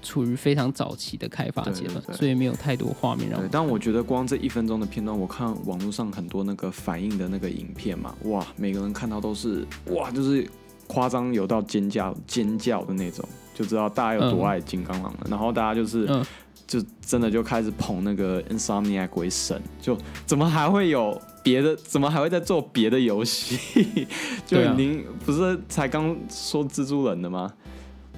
[0.02, 3.40] 处于非常早期的开发阶段，所以没有太多画面让。
[3.50, 10.48] 但我觉得光这一分钟的片段，我看网络上很多那个反应的那个影片嘛，哇，每个人看到都是哇，就是
[10.86, 15.26] 夸张有到尖叫尖叫的那种，就知道大家有多爱金刚狼了。
[15.28, 16.24] 然后大家就是、嗯
[16.66, 21.76] 就真的就开始捧那个 Insomniac 为神，就怎么还会有别的？
[21.76, 24.04] 怎么还会在做别的游戏？
[24.44, 27.52] 就您不是才刚说蜘蛛人的吗？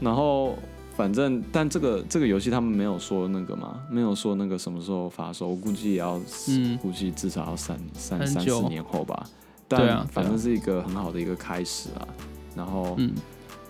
[0.00, 0.56] 然后
[0.96, 9.24] 反正，但这个这个游戏他们没有说那个嘛，没有说那个什么时候发售，我估计也要，嗯估计至少要三三三四年后吧。
[9.68, 12.08] 对啊但反正是一个很好的一个开始啊。
[12.56, 13.14] 然后，嗯，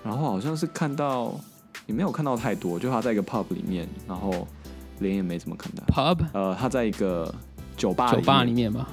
[0.02, 1.34] 然后好像是看到
[1.86, 4.46] 也没有看到太多，就他在一个 pub 里面，然后
[5.00, 5.84] 脸也没怎么看到。
[5.92, 7.34] pub 呃，他在一个
[7.76, 8.88] 酒吧酒吧里面吧，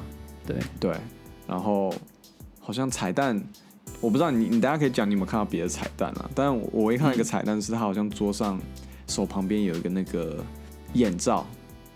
[0.45, 0.97] 对，对，
[1.47, 1.93] 然后
[2.59, 3.41] 好像彩蛋，
[4.01, 6.29] 我不知道你你大家可以讲你有没有看到别的彩蛋啊？
[6.35, 8.59] 但我我一看到一个彩蛋是他好像桌上
[9.07, 10.43] 手旁边有一个那个
[10.93, 11.45] 眼罩，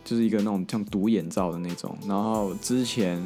[0.03, 1.95] 就是一个那种像独眼罩的那种。
[2.07, 3.23] 然后之前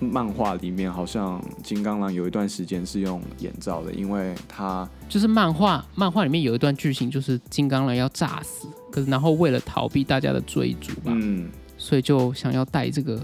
[0.00, 13.20] 漫画里面好像金刚狼有一段时间是用眼罩的，因为他就是漫画漫画里面有一段剧情，就是金刚狼要炸死，可是然后为了逃避大家的追逐吧，嗯所以就想要戴这个。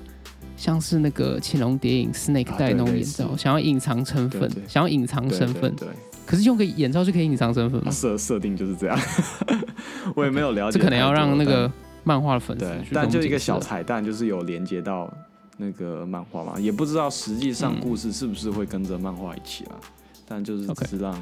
[0.61, 5.75] 像是那个《潜龙谍影》Snake 啊戴那种眼罩，想要隐藏身份对对，想要隐藏身份。
[5.75, 5.95] 对对
[6.27, 7.87] 可是用个眼罩就可以隐藏身份吗？
[7.87, 8.99] 他设设定就是这样，
[10.15, 10.79] 我也没有了解。
[10.79, 11.73] 这可能要让那但个
[12.05, 15.11] 漫画的粉丝但就一个小彩蛋，就是有连接到
[15.57, 19.77] 那个漫画嘛，也不知道实际上嗯故事是不是会跟着漫画一起啦，
[20.29, 21.13] 但就是只是让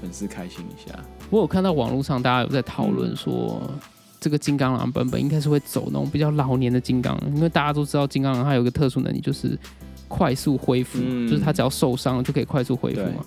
[0.00, 0.98] 粉丝开心一下。
[1.28, 3.60] 我有看到网络上大家有在讨嗯论说，
[4.22, 9.58] 这个金刚狼版本应该是会走那种比较老年的金刚狼，因为大家都知道金刚狼它有一个特殊能力，就是
[10.06, 11.28] 快速恢复，嗯。
[11.28, 13.24] 就是它只要受伤了就可以快速恢复嘛。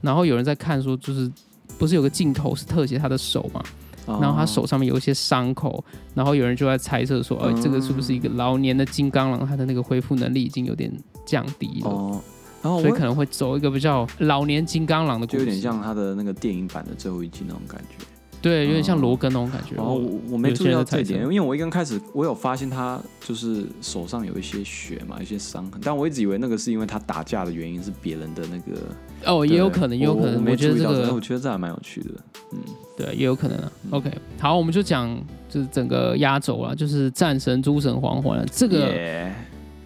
[0.00, 1.30] 然后有人在看说，就是
[1.78, 3.62] 不是有个镜头是特写他的手嘛，
[4.06, 10.90] 然后他手上面有一些伤口，然后有人就在猜测说，哎、嗯这个是不是一个老年的金刚狼，他的那个恢复能力已经有点
[11.26, 12.20] 降低了，哦，
[12.62, 18.06] 然后所以可能会走一个比较老年金刚狼的故事，就有点像他的那个电影版的最后一集那种感觉。
[18.42, 19.74] 对，有点像哦罗根那种感觉。
[19.76, 28.80] 然后我我没有注意到这一点，因为我一刚开始我有发现他就是手上有一些血嘛，一些伤痕，但我一直以为那个是因为他打架的原因是别人的那个，
[29.26, 30.36] 哦，也有可能，也有可能。
[30.36, 32.10] 我没觉得这个，我个觉得这还蛮有趣的。
[32.52, 32.58] 嗯，
[32.96, 33.72] 对，也有可能啊。
[33.84, 35.14] 嗯 OK，好，我们就讲
[35.48, 38.46] 就是整个压轴啊，就是战神诸神黄昏了。
[38.50, 39.30] 这个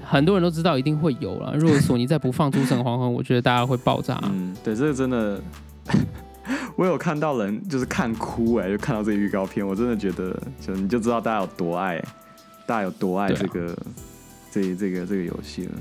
[0.06, 1.56] 很多人都知道一定会有了。
[1.56, 4.22] 如果索尼再不放诸神黄昏， 我觉得大家会爆炸。
[4.32, 5.40] 嗯，对，这个真的，
[6.76, 12.02] 我有看到人就是看哭哎、就看到这个预告片，我真的觉得，就你就知道大家有多爱，
[12.66, 13.76] 大家有多爱这个、
[14.50, 15.72] 这这个这个游戏了。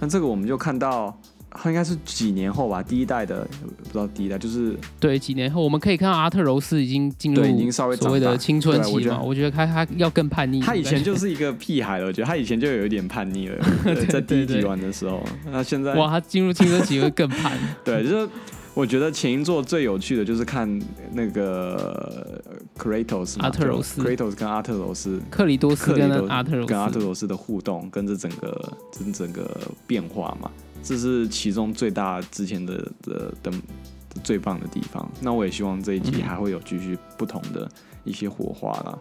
[0.00, 1.16] 那这个我们就看到，
[1.50, 3.46] 它应该是几年后吧，第一代的
[3.84, 9.20] 不知道第一代就是对，几年后我们可以看到阿特柔斯已经进入对已经稍微所谓的青春期嘛。
[9.20, 10.60] 我觉得他他要更叛逆。
[10.60, 17.52] 他以前就是一个屁孩了，我觉得他以前就有一点叛逆了， 对在第一集玩的时候，那现在哇，他进入青春期会更叛。
[17.84, 18.28] 对，就是
[18.74, 20.80] 我觉得前一座最有趣的就是看
[21.12, 24.02] 那个呃 Kratos 阿特柔斯。
[24.02, 26.68] 就，Kratos 跟阿特柔斯，克里多斯跟阿特柔斯。
[26.68, 29.54] 跟阿特柔斯的互动，跟这整个这整个
[29.86, 30.50] 变化嘛，
[30.82, 35.06] 这是其中最大之前的的的的最棒的地方。
[35.20, 36.22] 那我也希望这一集嗯。
[36.22, 37.70] 还会有继续不同的
[38.04, 38.98] 一些火花啦，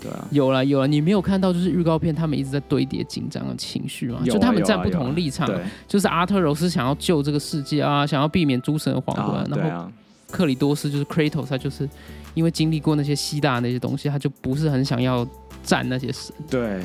[0.00, 0.24] 对啊。
[0.30, 4.20] 有了有了，你没有看到就是预告片，他们一直在堆叠紧张的情绪吗？
[4.22, 9.92] 啊就他们站不同的立场，对就是阿特柔斯想要救这个世界啊，想要避免诸神的黄昏，啊，对然后啊，
[10.30, 11.88] 克里多斯就是 Kratos，他就是
[12.34, 15.26] 因为经历过那些希腊那些东西，他就不是很想要
[15.62, 16.80] 战那些神，对。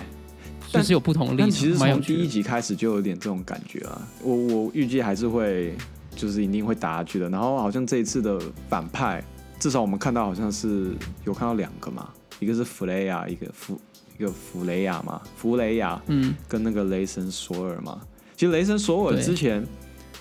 [0.69, 1.77] 就是有不同的立场，但其实。
[1.77, 5.75] 从第一集开始就有点这种感觉啊，我我预计还是会
[6.15, 7.29] 就是一定会打下去的。
[7.29, 9.23] 然后好像这一次的反派，
[9.59, 10.95] 至少我们看到好像是
[11.25, 12.09] 有看到两个嘛，
[12.43, 13.79] 一个是弗雷亚，一个弗
[14.17, 18.01] 一个弗雷亚嘛，弗雷亚嗯，跟那个雷神索尔嘛。
[18.35, 19.65] 其实雷神索尔之前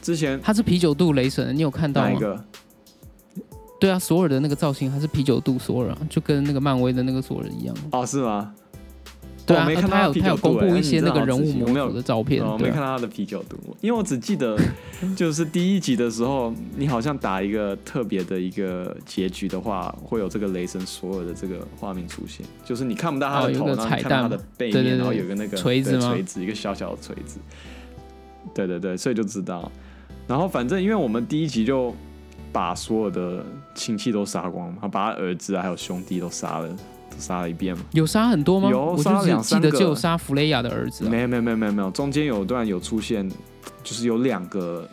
[0.01, 2.09] 之前他是啤酒肚雷神，你有看到吗？
[2.09, 2.45] 哪一个？
[3.81, 7.75] 对啊，索尔的那个造型还是啤酒肚索尔啊，就跟那个漫威的那个索尔一样。
[7.91, 8.55] 哦，是吗？
[9.47, 14.59] 对啊，没看到他有啤酒他有公布一些那个人物模仔细我没有组的照片，哦，对啊没看到他的啤酒肚，因为我只记得
[15.17, 27.39] 就是第一集的时候，你好像打一个特别的一个结局的话，会有这个雷神所有的这个画面出现，就是你看不到他的头，然后你看到他的背面，然后有个那个锤子锤子，一个小小的锤子。
[28.55, 29.71] 对对对，所以就知道。
[30.27, 31.95] 然后反正因为我们第一集就
[32.53, 33.45] 把所有的
[33.75, 36.77] 亲戚都杀光嘛，把他儿子啊还有兄弟都杀了，都
[37.19, 37.85] 杀了一遍吗。
[37.93, 38.71] 有杀很多吗？
[38.71, 41.11] 有杀记两三个得只有杀弗雷亚的儿子、啊。
[41.11, 43.29] 没有没有没有没有没有，中间有段有出现，
[43.83, 44.89] 就是有两个，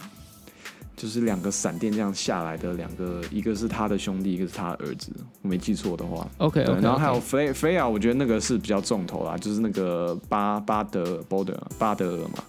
[0.96, 5.12] 就是两个闪电这样下来的两个，一个是他的兄弟，一个是他的儿子，
[5.42, 6.28] 我没记错的话。
[6.40, 12.44] OK 然后还有弗弗雷亚，我觉得那个是比较重头啦，就是那个巴巴德波德巴德尔嘛，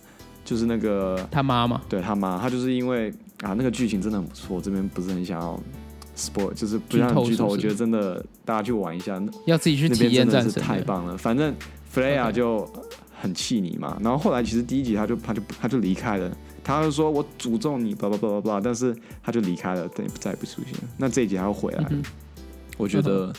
[0.44, 3.10] 就是那个他妈嘛，对他妈，他就是因为
[3.42, 5.60] 啊那个剧情真的很不错，我这边不是很想要
[6.20, 10.62] spoil，就是不像剧透，我觉得真的大家去玩一下，那要自己去那体边真的是验战神。
[10.62, 11.16] 太棒了。
[11.16, 11.54] 反正
[11.92, 12.68] flaya 就
[13.20, 16.30] 很气你嘛，然后后来其实第一集他就他就他就离开了，
[16.62, 20.88] 他就说我诅咒你，叭叭叭叭叭，但是他就离开了，再再也不出现了。
[20.96, 22.02] 那这一集他又回来了，嗯
[22.76, 23.30] 我觉得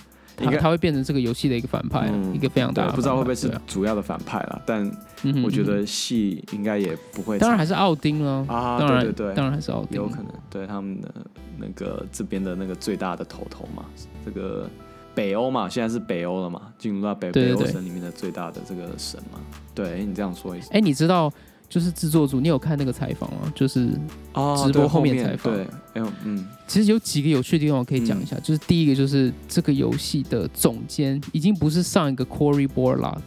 [0.42, 4.86] 他他会变成这个游戏的一个反派，嗯一个非常大的不知道会不会是主要的反派啦，但
[5.44, 11.14] 我觉嗯得戏应该也不会当然还是奥丁了，啊，当然对对对，当然还是奥丁，有可能对他们的
[11.58, 13.86] 那个这边的那个最大的头头嘛，
[14.26, 14.70] 这个
[15.14, 19.40] 北欧嘛，现在是北欧了嘛，进入到北欧神里面的最大的这个神嘛。
[19.74, 21.32] 对你这样说一下哎，你知道
[21.72, 23.52] 就是制作组，你有看那个采访吗？
[23.56, 23.92] 就是
[24.34, 25.56] 哦直播后后面采访。
[25.56, 25.66] 对，
[26.26, 26.46] 嗯。
[26.68, 33.22] 其实有几个有趣的地方我可以讲一下，就是第一个就是这个游戏的总监已经不是上一个 Cory Borlaug，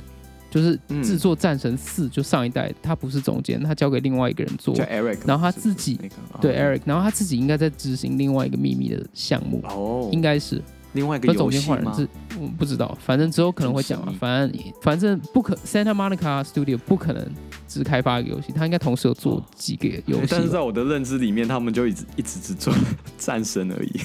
[0.51, 4.75] 就是嗯制作《战神四》就上一代，他不是总监，他交给另外一个人做。
[4.75, 4.85] 叫。
[4.85, 6.15] Eric，然后他自己那个？
[6.43, 6.65] 对哦。
[6.65, 10.63] Eric，然后他自己应该在执行另外一个秘密的项目，哦，应该是。
[10.95, 11.77] 另外一个可总游戏吗？
[11.77, 14.15] 监换人是我不知道，反正之后可能会讲啊。
[14.19, 17.25] 反正反正不可 Santa Monica Studio 不可能
[17.69, 20.29] 只开发一个游戏，他应该同时有做哦几个游戏吧。
[20.31, 22.73] 但是在我的认知里面，他们就一直一直只做
[23.19, 24.01] 战神而已，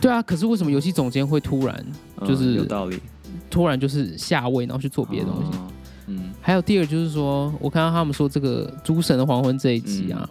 [0.00, 1.86] 对啊，可是为什么游戏总监会突然
[2.20, 2.98] 嗯就是有道理，
[3.50, 5.58] 突然就是下位，然后去做别的东西？
[5.58, 5.66] 哦
[6.12, 10.28] 嗯还有第二就是说，我看到他们说这个《诸神的黄昏》这一集啊，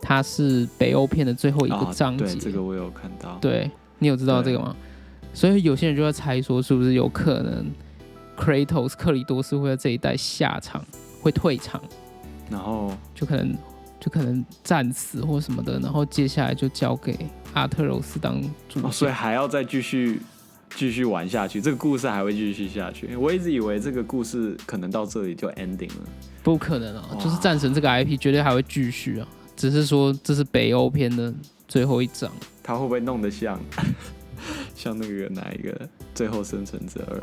[0.00, 2.24] 它是北欧片的最后一个啊章节。
[2.24, 4.74] 对这个我有看到，对你有知道这个吗？
[5.32, 7.66] 所以有些人就在猜说，是不是有可能
[8.36, 10.84] Kratos 克里多斯会在这一代下场，
[11.20, 11.80] 会退场，
[12.50, 13.54] 然后就可能
[14.00, 17.16] 就可能战死或什么的，然后接下来就交给
[17.52, 19.14] 阿特柔斯当主哦，所以角。
[19.16, 20.20] 还要再继续
[20.74, 23.14] 继续玩下去，这个故事还会继续下去。
[23.16, 26.08] 我一直以为这个故事可能到这里就 ending 了。
[26.42, 31.32] 不可能啊，就是战神这个 IP 绝对还会继续啊，只是说这是北欧篇的
[31.68, 32.30] 最后一章。
[32.62, 33.60] 他会不会弄得像
[34.74, 35.72] 像那个哪一个
[36.14, 37.16] 《最后生存者二》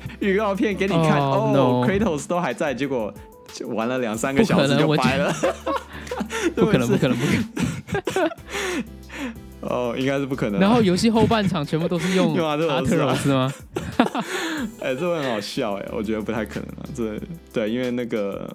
[0.20, 3.12] 预告片给你看哦哦 no，Kratos 都还在，结果
[3.52, 5.34] 就玩了两三个小时就掰了。
[6.54, 8.30] 不可能，不可能，不可能。
[9.62, 10.60] 哦，应该是不可能啊。
[10.60, 14.24] 然后游戏后半场全部都是用用阿特阿特柔斯啊柔斯吗？
[14.80, 16.84] 哎、这会很好笑哎，我觉得不太可能啊。
[16.94, 17.18] 这
[17.52, 18.48] 对，因为那个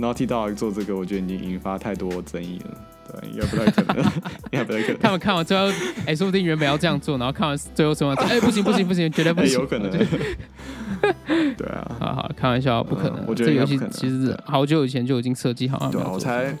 [0.00, 2.70] Naughty Dog 做这个，我觉得已经引发太多争议了。
[3.12, 4.04] 对，应该不太可能，
[4.50, 4.98] 应该不太可能。
[4.98, 5.66] 他们看完最后，
[6.06, 9.90] 哎，说不定原本要这样做，然后看完最后说完，哎，不行不行不行， 绝对不哎，行，有可能。
[11.56, 15.90] 对啊，好好开玩笑，不可能我觉得这游戏其实对好久以前就已经设计好了。
[15.90, 16.56] 对我猜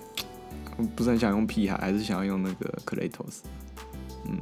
[0.76, 3.40] 我不是很想用屁孩，还是想要用那个 Kratos。
[4.26, 4.38] 嗯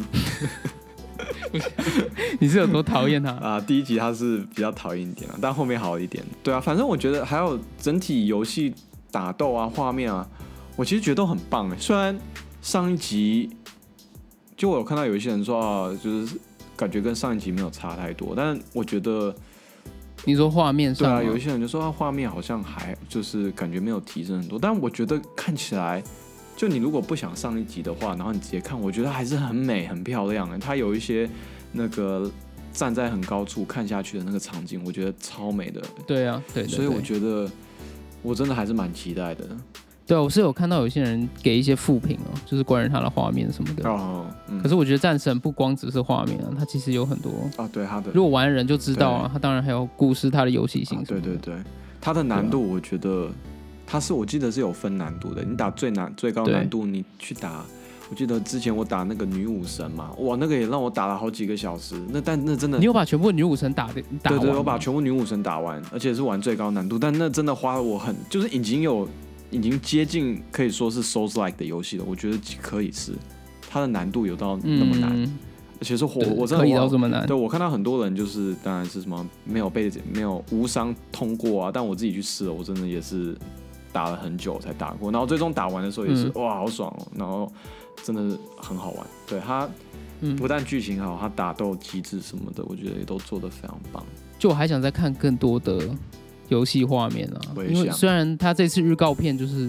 [2.39, 3.33] 你是有多讨厌他？
[3.33, 6.25] 啊，第一集他是比较讨厌一点啊，但后面好一点。
[6.45, 8.73] 对啊，反正我觉得还有整体游戏
[9.11, 10.29] 打斗啊、画面啊，
[10.77, 11.77] 我其实觉得都很棒哎。
[11.79, 12.19] 虽然
[12.63, 13.51] 上一集
[14.57, 16.39] 就我有看到有一些人说啊，就是
[16.77, 19.35] 感觉跟上一集没有差太多，但我觉得
[20.25, 26.03] 你说画面对啊，有一些人就说啊，画面好像还就是感觉没有提升很多，但我觉得看起来，
[26.57, 30.59] 就你如果不想上一集的话，然后你直接看，我觉得还是很美、很漂亮的。
[30.59, 31.29] 它有一些
[31.73, 32.31] 那个
[32.73, 37.49] 站在很高处看下去的那个场景，我觉得超美的，对啊，对对所以我觉得
[38.29, 39.45] 我真的还是蛮期待的。
[40.07, 43.89] 对啊，我是有看到有些人给一些负评哦，就是关于他的画面什么的。
[43.89, 51.03] 哦，嗯可是我觉得战神不光只是画面啊，它其实有很多，啊，对他的如果玩的人就知道啊，它当然还有故事、它的游戏性。
[51.05, 51.55] 对对对，
[52.01, 53.31] 它的难度我觉得
[53.87, 55.43] 它是我记得是有分难度的。
[55.43, 57.65] 你打最难最高难度，你去打，
[58.11, 61.95] 我记得之前我打那个女武神嘛，哇，那个也让我打了好几个小时。
[62.09, 64.45] 那但那真的你，有把全部女武神打的打完吗？
[64.45, 69.07] 对对，我把全部女武神打完，而且是玩最高难度，但那真的花了我很，就是已经有
[69.51, 72.05] 已经接近可以说是 Souls like 的游戏了。
[72.09, 73.13] 我觉得可以是
[73.69, 75.39] 它的难度有到那么难，嗯，
[75.79, 77.27] 而且是火，我真的可以到这么难。
[77.27, 83.37] 对，我看到很多人就是，当然是什么没有被没有无伤通过啊，但我自己去试了，我真的也是
[83.93, 87.51] 打了很久才打过，然后最终打完的时候也是、嗯哇好爽哦，然后
[88.03, 89.07] 真的是很好玩。
[89.27, 89.69] 对它
[90.21, 94.05] 嗯不但剧情好，它打斗机制什么的，我觉得也都做得非常棒。
[94.39, 95.81] 就我还想再看更多的
[96.49, 99.69] 游戏画面啊因为虽然他这次预告片就是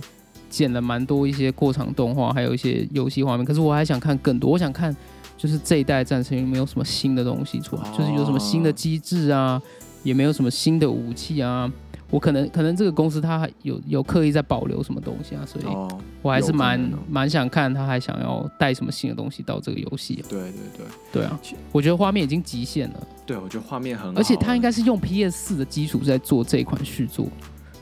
[0.49, 4.95] 剪了蛮多一些过场动画，还有一些游戏画面，可是我还想看更多，我想看
[5.37, 9.61] 就是这一代战神有没有什么新的东西出来，哦就是有什么新的机制啊，
[10.03, 11.71] 也没有什么新的武器啊。
[12.11, 15.87] 我可能可能这个公司它有有刻意在保留什么东西啊，所以哦，
[16.23, 20.25] 我还是蛮蛮想看他还想要带什么新的东西到这个游戏啊。
[20.27, 21.39] 对对对对啊，
[21.71, 27.27] 我觉得画面已经极限了，对，我觉得画面很好，而且他应该是用 PS 四的基础在做这款续作，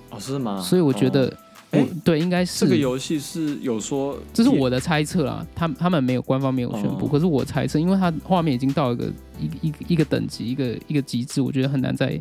[0.10, 0.60] 哦是吗？
[0.60, 1.34] 所以我觉得哦
[1.72, 12.20] 哎我对应该是这个游戏是有说，这是我的猜测啦，他他们没有官方没有宣布，哦可是我猜测，因为它画面已经到一个一个一个一个等级，一个一个极致，我觉得很难再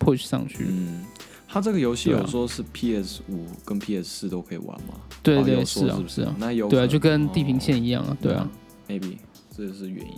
[0.00, 0.64] push 上去。
[0.68, 1.04] 嗯，
[1.46, 4.94] 他这个游戏有说是 PS 五跟 PS 四都可以玩吗？
[5.22, 8.48] 对对是啊是不是啊，那有对啊，就跟地平线哦一样啊，对啊
[8.88, 9.16] ，maybe
[9.54, 10.16] 这是原因，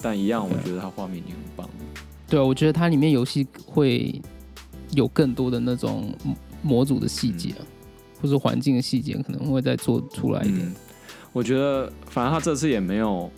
[0.00, 1.74] 但一样，我觉得它画面已经很棒了。
[2.28, 4.22] 对啊，我觉得它里面游戏会
[4.92, 6.14] 有更多的那种
[6.62, 7.62] 模组的细节啊，
[8.20, 10.66] 或是环境的细节，可能会再做出来一点。
[10.66, 10.74] 嗯，
[11.32, 13.30] 我觉得反正他这次也没有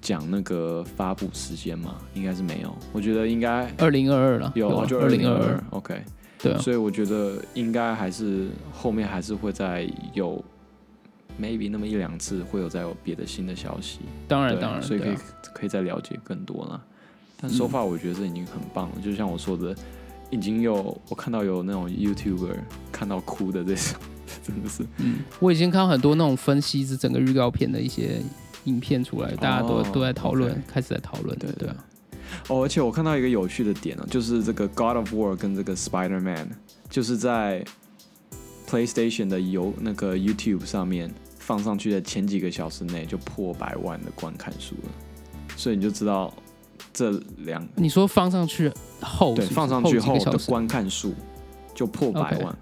[0.00, 2.76] 讲那个发布时间嘛，应该是没有。
[2.92, 6.02] 我觉得应该二零二二了，有啊，就二零二二二，，OK。
[6.38, 10.44] 对啊，所以我觉得应该还是后面还是会再有
[11.40, 14.00] maybe 那么一两次会有再有别的新的消息。
[14.28, 15.20] 当然当然，所以可以啊
[15.54, 16.84] 可以再了解更多了。
[17.40, 19.74] 但嗯 so far 我觉得这已经很棒了，就像我说的，
[20.30, 22.56] 已经有我看到有那种 YouTuber
[22.90, 24.00] 看到哭的这种，
[24.42, 24.84] 真的是。
[24.98, 28.20] 嗯，我已经看到很多那种分析这整个预告片的一些
[28.64, 31.68] 影片出来，大家都、哦都在讨论开始在讨论，对对。
[31.68, 31.76] 啊，
[32.48, 36.48] 哦，而且我看到一个有趣的点呢、就是这个 God of War 跟这个 Spider Man，
[36.90, 37.64] 就是在
[38.68, 41.08] PlayStation 的游那个 YouTube 上面
[41.38, 44.90] 放上去的前几个小时内就破百万的观看数了，
[45.56, 46.34] 所以你就知道
[46.92, 51.14] 这两你说放上去后对放上去后的观看数
[51.74, 52.58] 就破百万。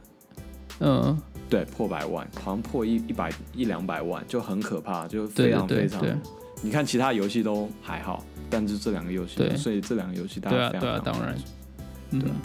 [0.81, 1.17] 嗯，
[1.49, 6.01] 对，破百万，好像破一一百一两百万，就很可怕，就非对对常非常。
[6.01, 6.11] 对。
[6.11, 6.19] 对
[6.63, 9.57] 你看其他游戏都还好，但是这两个游戏，对。
[9.57, 12.31] 所以这两个游戏大对啊对家非常非常啊当然对。
[12.31, 12.37] 啊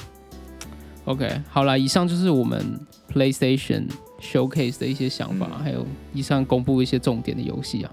[1.05, 2.80] OK，好了，以上就是我们
[3.11, 3.88] PlayStation
[4.22, 5.63] Showcase 的一些想法，嗯。
[5.63, 7.91] 还有以上公布一些重点的游戏啊。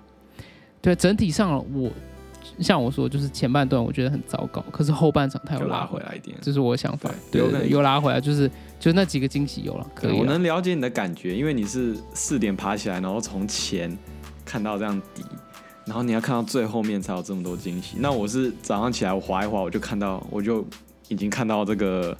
[0.82, 1.90] 对，整体上我
[2.60, 6.36] 像我说，就是前半段我觉得很糟糕，可是后半场他有拉拉回来，一点。
[6.40, 7.10] 这是我的想法。
[7.30, 8.50] 对对又拉回来，就是
[8.80, 10.16] 就那几个惊喜有了，可以了。
[10.16, 13.96] 我能了解你的感觉，因为你是四点爬起来，然后从前
[14.44, 15.22] 看到这样底，
[15.84, 17.96] 然后你要看到最后面才有这么多惊喜。
[17.98, 20.64] 那我是早上起来我滑一滑，我就看到，我就
[21.08, 22.16] 已经看到这个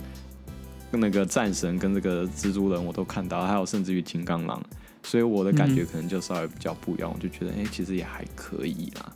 [0.91, 4.62] 那个战神跟这个蜘蛛人我都看到，还有甚至于金刚狼，
[5.03, 9.12] 所以我的感觉嗯可能就稍微比较不一样，我就觉得哎、其实也还可以啦。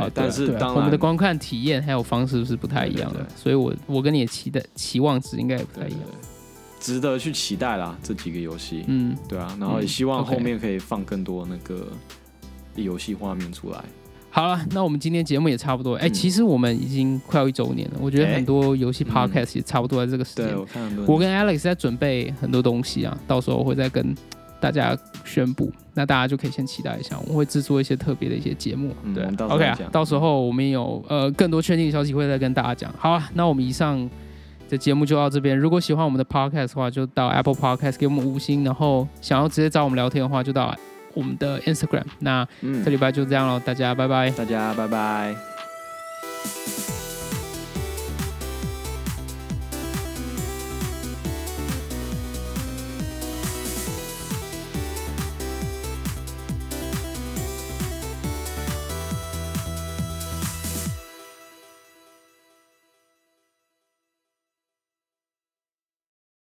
[0.00, 6.00] 对，啊，但是当然我们的观看体验还有方式是不太一样的所以我我跟你的期待期望值应该也不太一样。
[6.78, 8.84] 值得去期待啦，这几个游戏。
[8.86, 11.88] 嗯，对啊，然后也嗯希望后面可以放更多那个
[12.76, 13.82] 游戏画面出来。
[14.30, 15.94] 好了，那我们今天节目也差不多。
[15.96, 20.46] 哎、嗯其实我们已经快要一周年了，我觉得哎很多游戏嗯 podcast 也差不多在这个时间。
[20.46, 24.14] 对，我看很多我跟 Alex 在准备很多东西啊，到时候会再跟
[24.60, 28.94] 大家宣布，那大家就可以先期待一下，我们会制作一些特别的一些节目。
[29.14, 32.92] 对嗯我们到时候 o k 啊，到时候我们有呃更多确定的消息会再跟大家讲。
[32.98, 34.08] 好啊，那我们以上
[34.68, 35.56] 的节目就到这边。
[35.56, 40.74] 如果喜欢我们的 podcast 的话，就到 Apple Podcast 给我们五星，然后想要直接找我们聊天的话，就到
[41.14, 42.04] 我们的 Instagram。
[42.20, 44.30] 那嗯这礼拜就这样了，大家拜拜。
[44.30, 45.55] 大家拜拜。